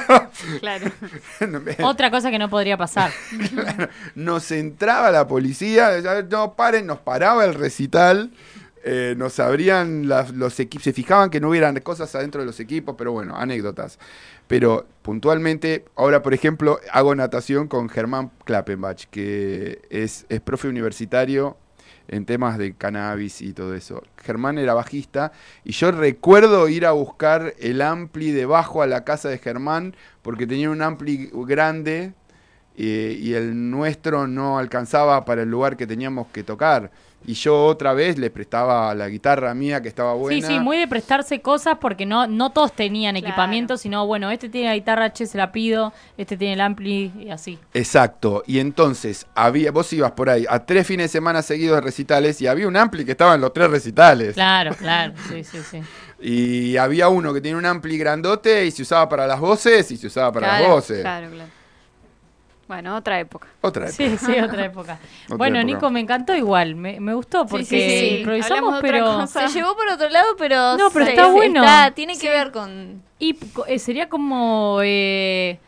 Claro. 0.60 0.92
Otra 1.84 2.12
cosa 2.12 2.30
que 2.32 2.40
no 2.40 2.50
podría 2.50 2.78
pasar. 2.78 3.12
nos 4.16 4.52
entraba 4.52 5.12
la 5.12 5.28
policía, 5.28 5.92
no 6.30 6.54
paren, 6.56 6.86
nos 6.88 7.00
paraba 7.00 7.46
el 7.46 7.54
recital 7.54 8.32
eh, 8.88 9.16
nos 9.18 9.40
abrían 9.40 10.08
las- 10.08 10.30
los 10.30 10.60
equipos, 10.60 10.84
se 10.84 10.94
fijaban 10.94 11.32
que 11.32 11.40
no 11.42 11.50
hubieran 11.50 11.80
cosas 11.80 12.14
adentro 12.14 12.42
de 12.42 12.46
los 12.46 12.60
equipos, 12.60 12.94
pero 12.96 13.12
bueno, 13.12 13.36
anécdotas. 13.36 13.98
Pero 14.46 14.86
puntualmente, 15.02 15.86
ahora 15.96 16.22
por 16.22 16.36
ejemplo, 16.36 16.80
hago 16.92 17.16
natación 17.16 17.68
con 17.68 17.90
Germán 17.90 18.30
Klappenbach, 18.46 19.06
que 19.06 19.82
es, 19.90 20.28
es 20.30 20.40
profe 20.40 20.68
universitario 20.68 21.58
en 22.08 22.26
temas 22.26 22.58
de 22.58 22.74
cannabis 22.74 23.42
y 23.42 23.54
todo 23.54 23.76
eso. 23.76 24.04
Germán 24.24 24.58
era 24.58 24.74
bajista 24.74 25.32
y 25.64 25.72
yo 25.72 25.92
recuerdo 25.92 26.68
ir 26.68 26.86
a 26.86 26.92
buscar 26.92 27.54
el 27.60 27.82
ampli 27.82 28.32
debajo 28.32 28.82
a 28.82 28.88
la 28.88 29.04
casa 29.04 29.30
de 29.30 29.38
Germán 29.38 29.96
porque 30.22 30.48
tenía 30.48 30.70
un 30.70 30.82
ampli 30.82 31.30
grande 31.34 32.14
eh, 32.78 33.18
y 33.20 33.34
el 33.34 33.72
nuestro 33.72 34.28
no 34.28 34.58
alcanzaba 34.58 35.24
para 35.26 35.44
el 35.44 35.50
lugar 35.50 35.78
que 35.78 35.88
teníamos 35.88 36.28
que 36.28 36.44
tocar. 36.44 36.92
Y 37.28 37.34
yo 37.34 37.66
otra 37.66 37.94
vez 37.94 38.18
le 38.18 38.30
prestaba 38.30 38.94
la 38.94 39.10
guitarra 39.10 39.54
mía 39.54 39.82
que 39.82 39.88
estaba 39.88 40.14
buena. 40.14 40.40
Sí, 40.48 40.54
sí, 40.54 40.60
muy 40.60 40.78
de 40.78 40.88
prestarse 40.88 41.42
cosas 41.42 41.78
porque 41.80 42.06
no, 42.06 42.28
no 42.28 42.52
todos 42.52 42.74
tenían 42.74 43.16
Claro. 43.16 43.28
equipamiento, 43.28 43.78
sino, 43.78 44.06
bueno, 44.06 44.30
este 44.32 44.50
tiene 44.50 44.68
la 44.70 44.76
guitarra, 44.76 45.12
che, 45.14 45.26
se 45.26 45.38
la 45.38 45.52
pido, 45.52 45.94
este 46.18 46.38
tiene 46.38 46.54
el 46.54 46.62
ampli 46.62 47.12
y 47.20 47.30
así. 47.32 47.58
Exacto. 47.74 48.44
Y 48.46 48.60
entonces 48.60 49.26
había, 49.36 49.72
vos 49.72 49.92
ibas 49.94 50.12
por 50.12 50.30
ahí 50.30 50.46
a 50.50 50.66
tres 50.66 50.86
fines 50.88 51.06
de 51.06 51.18
semana 51.18 51.42
seguidos 51.42 51.76
de 51.76 51.82
recitales 51.82 52.42
y 52.42 52.48
había 52.48 52.68
un 52.68 52.78
ampli 52.78 53.06
que 53.06 53.12
estaba 53.12 53.36
en 53.36 53.42
los 53.42 53.54
tres 53.54 53.70
recitales. 53.70 54.34
Claro, 54.36 54.76
claro, 54.76 55.14
sí, 55.30 55.44
sí, 55.44 55.58
sí. 55.70 55.82
Y 56.22 56.78
había 56.78 57.10
uno 57.10 57.34
que 57.34 57.42
tenía 57.42 57.58
un 57.58 57.66
ampli 57.66 57.98
grandote 57.98 58.66
y 58.66 58.72
se 58.72 58.84
usaba 58.84 59.08
para 59.10 59.28
las 59.28 59.40
voces 59.40 59.92
y 59.92 59.98
se 59.98 60.08
usaba 60.08 60.32
para 60.32 60.60
las 60.60 60.70
voces. 60.70 61.02
Claro, 61.02 61.30
claro. 61.30 61.50
Bueno, 62.68 62.96
otra 62.96 63.20
época. 63.20 63.48
Otra 63.62 63.84
época. 63.90 63.96
Sí, 63.96 64.18
sí, 64.18 64.40
otra 64.44 64.66
época. 64.66 64.98
Otra 65.26 65.38
bueno, 65.38 65.58
época. 65.60 65.74
Nico, 65.74 65.90
me 65.92 66.00
encantó 66.00 66.36
igual, 66.36 66.76
me, 66.76 67.00
me 67.00 67.14
gustó 67.14 67.46
porque 67.46 67.66
sí, 67.66 67.80
sí, 67.80 68.00
sí. 68.10 68.16
improvisamos, 68.18 68.80
pero... 68.82 69.06
cosa. 69.06 69.48
Se 69.48 69.60
llevó 69.60 69.76
por 69.76 69.88
otro 69.88 70.10
lado, 70.10 70.28
pero. 70.38 70.76
No, 70.78 70.90
pero 70.92 71.06
se- 71.06 71.12
está 71.12 71.28
bueno. 71.32 71.62
está- 71.64 71.92
tiene 71.92 72.18
que 72.18 72.30
ver 72.30 72.52
con. 72.52 73.04
Y 73.20 73.34
co- 73.36 73.66
eh, 73.68 73.78
sería 73.78 74.10
como, 74.10 74.80
eh, 74.84 75.60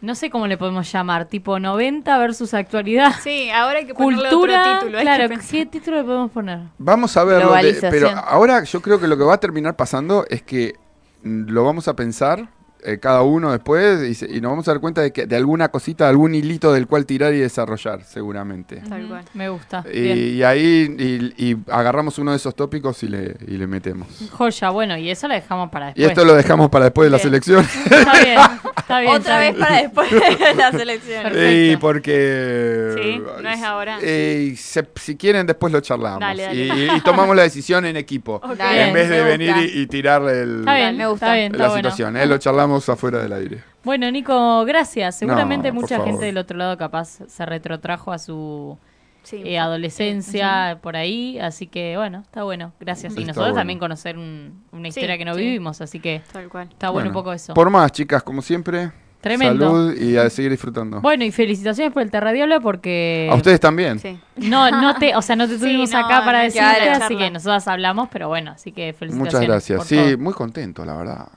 no 0.00 0.14
sé 0.16 0.28
cómo 0.28 0.48
le 0.48 0.58
podemos 0.58 0.90
llamar, 0.90 1.26
tipo 1.26 1.60
90 1.60 2.18
versus 2.18 2.52
actualidad. 2.52 3.12
Sí, 3.22 3.48
ahora 3.50 3.78
hay 3.78 3.86
que 3.86 3.94
ponerle 3.94 4.28
Cultura, 4.30 4.60
otro 4.62 4.78
título. 4.80 4.98
hay 4.98 5.04
claro. 5.04 5.34
¿qué 5.50 5.66
título 5.66 5.96
le 5.98 6.04
podemos 6.04 6.30
poner? 6.32 6.58
Vamos 6.78 7.16
a 7.16 7.22
verlo. 7.24 7.52
de- 7.54 7.74
pero 7.90 8.08
ahora 8.10 8.64
yo 8.64 8.82
creo 8.82 8.98
que 8.98 9.06
lo 9.06 9.16
que 9.16 9.22
va 9.24 9.34
a 9.34 9.38
terminar 9.40 9.76
pasando 9.76 10.26
es 10.28 10.42
que 10.42 10.74
mm, 11.22 11.48
lo 11.50 11.64
vamos 11.64 11.86
a 11.86 11.94
pensar 11.94 12.48
eh, 12.84 12.98
cada 13.00 13.22
uno 13.22 13.52
después 13.52 14.02
y, 14.08 14.14
se- 14.14 14.30
y 14.30 14.40
nos 14.40 14.50
vamos 14.52 14.68
a 14.68 14.72
dar 14.72 14.80
cuenta 14.80 15.00
de 15.02 15.12
que 15.12 15.26
de 15.26 15.36
alguna 15.36 15.68
cosita, 15.68 16.08
algún 16.08 16.34
hilito 16.34 16.72
del 16.72 16.86
cual 16.86 17.06
tirar 17.06 17.34
y 17.34 17.38
desarrollar, 17.38 18.02
seguramente. 18.04 18.76
Tal 18.88 19.06
cual. 19.08 19.24
Me 19.34 19.48
gusta. 19.48 19.84
Y, 19.92 19.98
y 20.10 20.42
ahí 20.42 20.94
y, 20.98 21.50
y 21.50 21.56
agarramos 21.70 22.18
uno 22.18 22.30
de 22.30 22.36
esos 22.38 22.54
tópicos 22.54 23.02
y 23.02 23.08
le, 23.08 23.36
y 23.46 23.56
le 23.56 23.66
metemos. 23.66 24.08
Joya, 24.32 24.70
bueno, 24.70 24.96
y 24.96 25.10
eso 25.10 25.28
la 25.28 25.34
dejamos 25.34 25.70
para 25.70 25.90
Y 25.90 25.94
después. 25.94 26.08
esto 26.10 26.24
lo 26.24 26.34
dejamos 26.34 26.68
para 26.70 26.84
después 26.86 27.06
de 27.06 27.10
la 27.10 27.18
selección. 27.18 27.64
Está 27.90 28.12
bien, 28.22 28.38
está 28.76 29.00
bien. 29.00 29.12
Otra 29.14 29.18
está 29.18 29.38
vez 29.38 29.50
bien. 29.54 29.60
para 29.60 29.82
después 29.82 30.10
de 30.10 30.54
las 30.54 30.74
elecciones. 30.80 31.32
Perfecto. 31.32 31.72
y 31.72 31.76
porque... 31.76 32.94
Sí, 33.02 33.22
no 33.42 33.50
es 33.50 33.62
ahora. 33.62 33.98
Eh, 34.02 34.54
se- 34.56 34.86
si 34.96 35.16
quieren 35.16 35.46
después 35.46 35.72
lo 35.72 35.80
charlamos. 35.80 36.20
Dale, 36.20 36.42
dale. 36.44 36.64
Y, 36.66 36.96
y 36.96 37.00
tomamos 37.02 37.34
la 37.36 37.42
decisión 37.42 37.84
en 37.84 37.96
equipo. 37.96 38.40
En 38.58 38.92
vez 38.92 39.08
de 39.08 39.22
venir 39.22 39.54
y, 39.58 39.80
y 39.82 39.86
tirar 39.86 40.22
el, 40.28 40.60
Está 40.60 40.74
bien, 40.76 40.96
Me 40.96 41.06
gusta. 41.06 41.26
está 41.26 41.34
bien, 41.36 41.52
está 41.52 41.62
la 41.64 41.68
bueno. 41.70 41.90
situación. 41.90 42.16
eh, 42.16 42.26
Lo 42.26 42.38
charlamos 42.38 42.69
afuera 42.88 43.18
del 43.22 43.32
aire. 43.32 43.62
Bueno, 43.84 44.10
Nico, 44.10 44.64
gracias. 44.64 45.16
Seguramente 45.16 45.68
No, 45.72 45.80
mucha 45.80 46.00
gente 46.04 46.24
del 46.26 46.38
otro 46.38 46.56
lado 46.58 46.76
capaz 46.76 47.18
se 47.26 47.46
retrotrajo 47.46 48.12
a 48.12 48.18
su 48.18 48.78
Sí. 49.22 49.42
eh, 49.44 49.58
adolescencia 49.58 50.78
por 50.82 50.96
ahí, 50.96 51.38
así 51.38 51.66
que 51.66 51.96
bueno, 51.96 52.20
está 52.20 52.42
bueno. 52.42 52.72
Gracias. 52.80 53.12
Y 53.16 53.20
Está 53.20 53.28
nosotros 53.28 53.48
bueno. 53.48 53.60
también 53.60 53.78
conocer 53.78 54.16
un- 54.16 54.64
una 54.72 54.88
historia 54.88 55.18
que 55.18 55.24
no 55.24 55.34
sí. 55.34 55.40
vivimos, 55.40 55.80
así 55.80 56.00
que 56.00 56.22
Tal 56.32 56.48
cual. 56.48 56.68
está 56.70 56.90
bueno, 56.90 57.08
un 57.10 57.14
poco 57.14 57.32
eso. 57.32 57.52
Por 57.54 57.68
más, 57.70 57.92
chicas, 57.92 58.22
como 58.22 58.40
siempre. 58.42 58.90
Tremendo. 59.20 59.66
Salud 59.66 60.00
y 60.00 60.16
a 60.16 60.30
seguir 60.30 60.50
disfrutando. 60.50 61.02
Bueno, 61.02 61.24
y 61.24 61.30
felicitaciones 61.30 61.92
por 61.92 62.00
el 62.02 62.10
Terradiablo 62.10 62.62
porque 62.62 63.28
a 63.30 63.34
ustedes 63.34 63.60
también. 63.60 63.98
Sí. 63.98 64.18
no, 64.36 64.70
no 64.70 64.94
te, 64.96 65.14
o 65.14 65.20
sea, 65.20 65.36
no 65.36 65.46
te 65.46 65.54
Sí, 65.58 65.60
tuvimos 65.60 65.90
no, 65.90 65.98
acá 65.98 66.24
para 66.24 66.38
no, 66.38 66.44
decirte, 66.44 66.88
así 66.88 67.16
que 67.18 67.30
nosotras 67.30 67.68
hablamos, 67.68 68.08
pero 68.10 68.28
bueno, 68.28 68.52
así 68.52 68.72
que 68.72 68.94
felicitaciones. 68.94 69.18
Muchas 69.34 69.46
gracias. 69.46 69.76
por 69.76 69.86
Sí, 69.86 69.96
todo. 69.96 70.18
muy 70.18 70.32
contento, 70.32 70.86
la 70.86 70.96
verdad. 70.96 71.28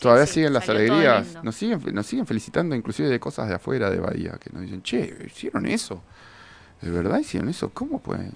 Todavía 0.00 0.26
sí, 0.26 0.34
siguen 0.34 0.52
las 0.52 0.68
alegrías. 0.68 1.38
Nos 1.42 1.54
siguen, 1.56 1.80
nos 1.92 2.06
siguen 2.06 2.26
felicitando 2.26 2.74
inclusive 2.76 3.08
de 3.08 3.18
cosas 3.20 3.48
de 3.48 3.54
afuera 3.54 3.90
de 3.90 3.98
Bahía, 3.98 4.32
que 4.40 4.50
nos 4.52 4.62
dicen, 4.62 4.82
che, 4.82 5.16
hicieron 5.26 5.66
eso. 5.66 6.02
¿De 6.80 6.90
verdad 6.90 7.18
hicieron 7.18 7.48
eso? 7.48 7.70
¿Cómo 7.70 7.98
pueden? 8.00 8.32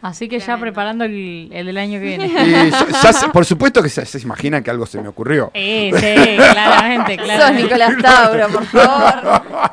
Así 0.00 0.28
que 0.28 0.38
ya 0.38 0.56
preparando 0.58 1.02
el, 1.04 1.48
el 1.52 1.66
del 1.66 1.76
año 1.76 1.98
que 1.98 2.04
viene. 2.06 2.26
Y 2.26 2.70
ya- 2.70 2.86
ya 3.02 3.12
se- 3.12 3.28
por 3.30 3.44
supuesto 3.44 3.82
que 3.82 3.88
se, 3.88 4.06
se 4.06 4.20
imaginan 4.20 4.62
que 4.62 4.70
algo 4.70 4.86
se 4.86 5.02
me 5.02 5.08
ocurrió. 5.08 5.50
Sí, 5.56 5.90
sí, 5.92 6.14
claramente, 6.36 7.16
Sos 7.16 7.24
claramente. 7.24 7.62
Nicolás 7.64 7.94
Tauro, 8.00 8.48
por 8.48 8.64
favor. 8.66 9.72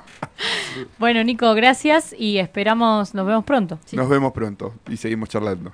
Bueno, 0.98 1.24
Nico, 1.24 1.54
gracias 1.54 2.16
y 2.18 2.40
esperamos, 2.40 3.14
nos 3.14 3.28
vemos 3.28 3.44
pronto. 3.46 3.78
Nos 3.92 4.10
vemos 4.10 4.34
pronto 4.34 4.74
y 4.90 4.98
seguimos 4.98 5.30
charlando. 5.30 5.72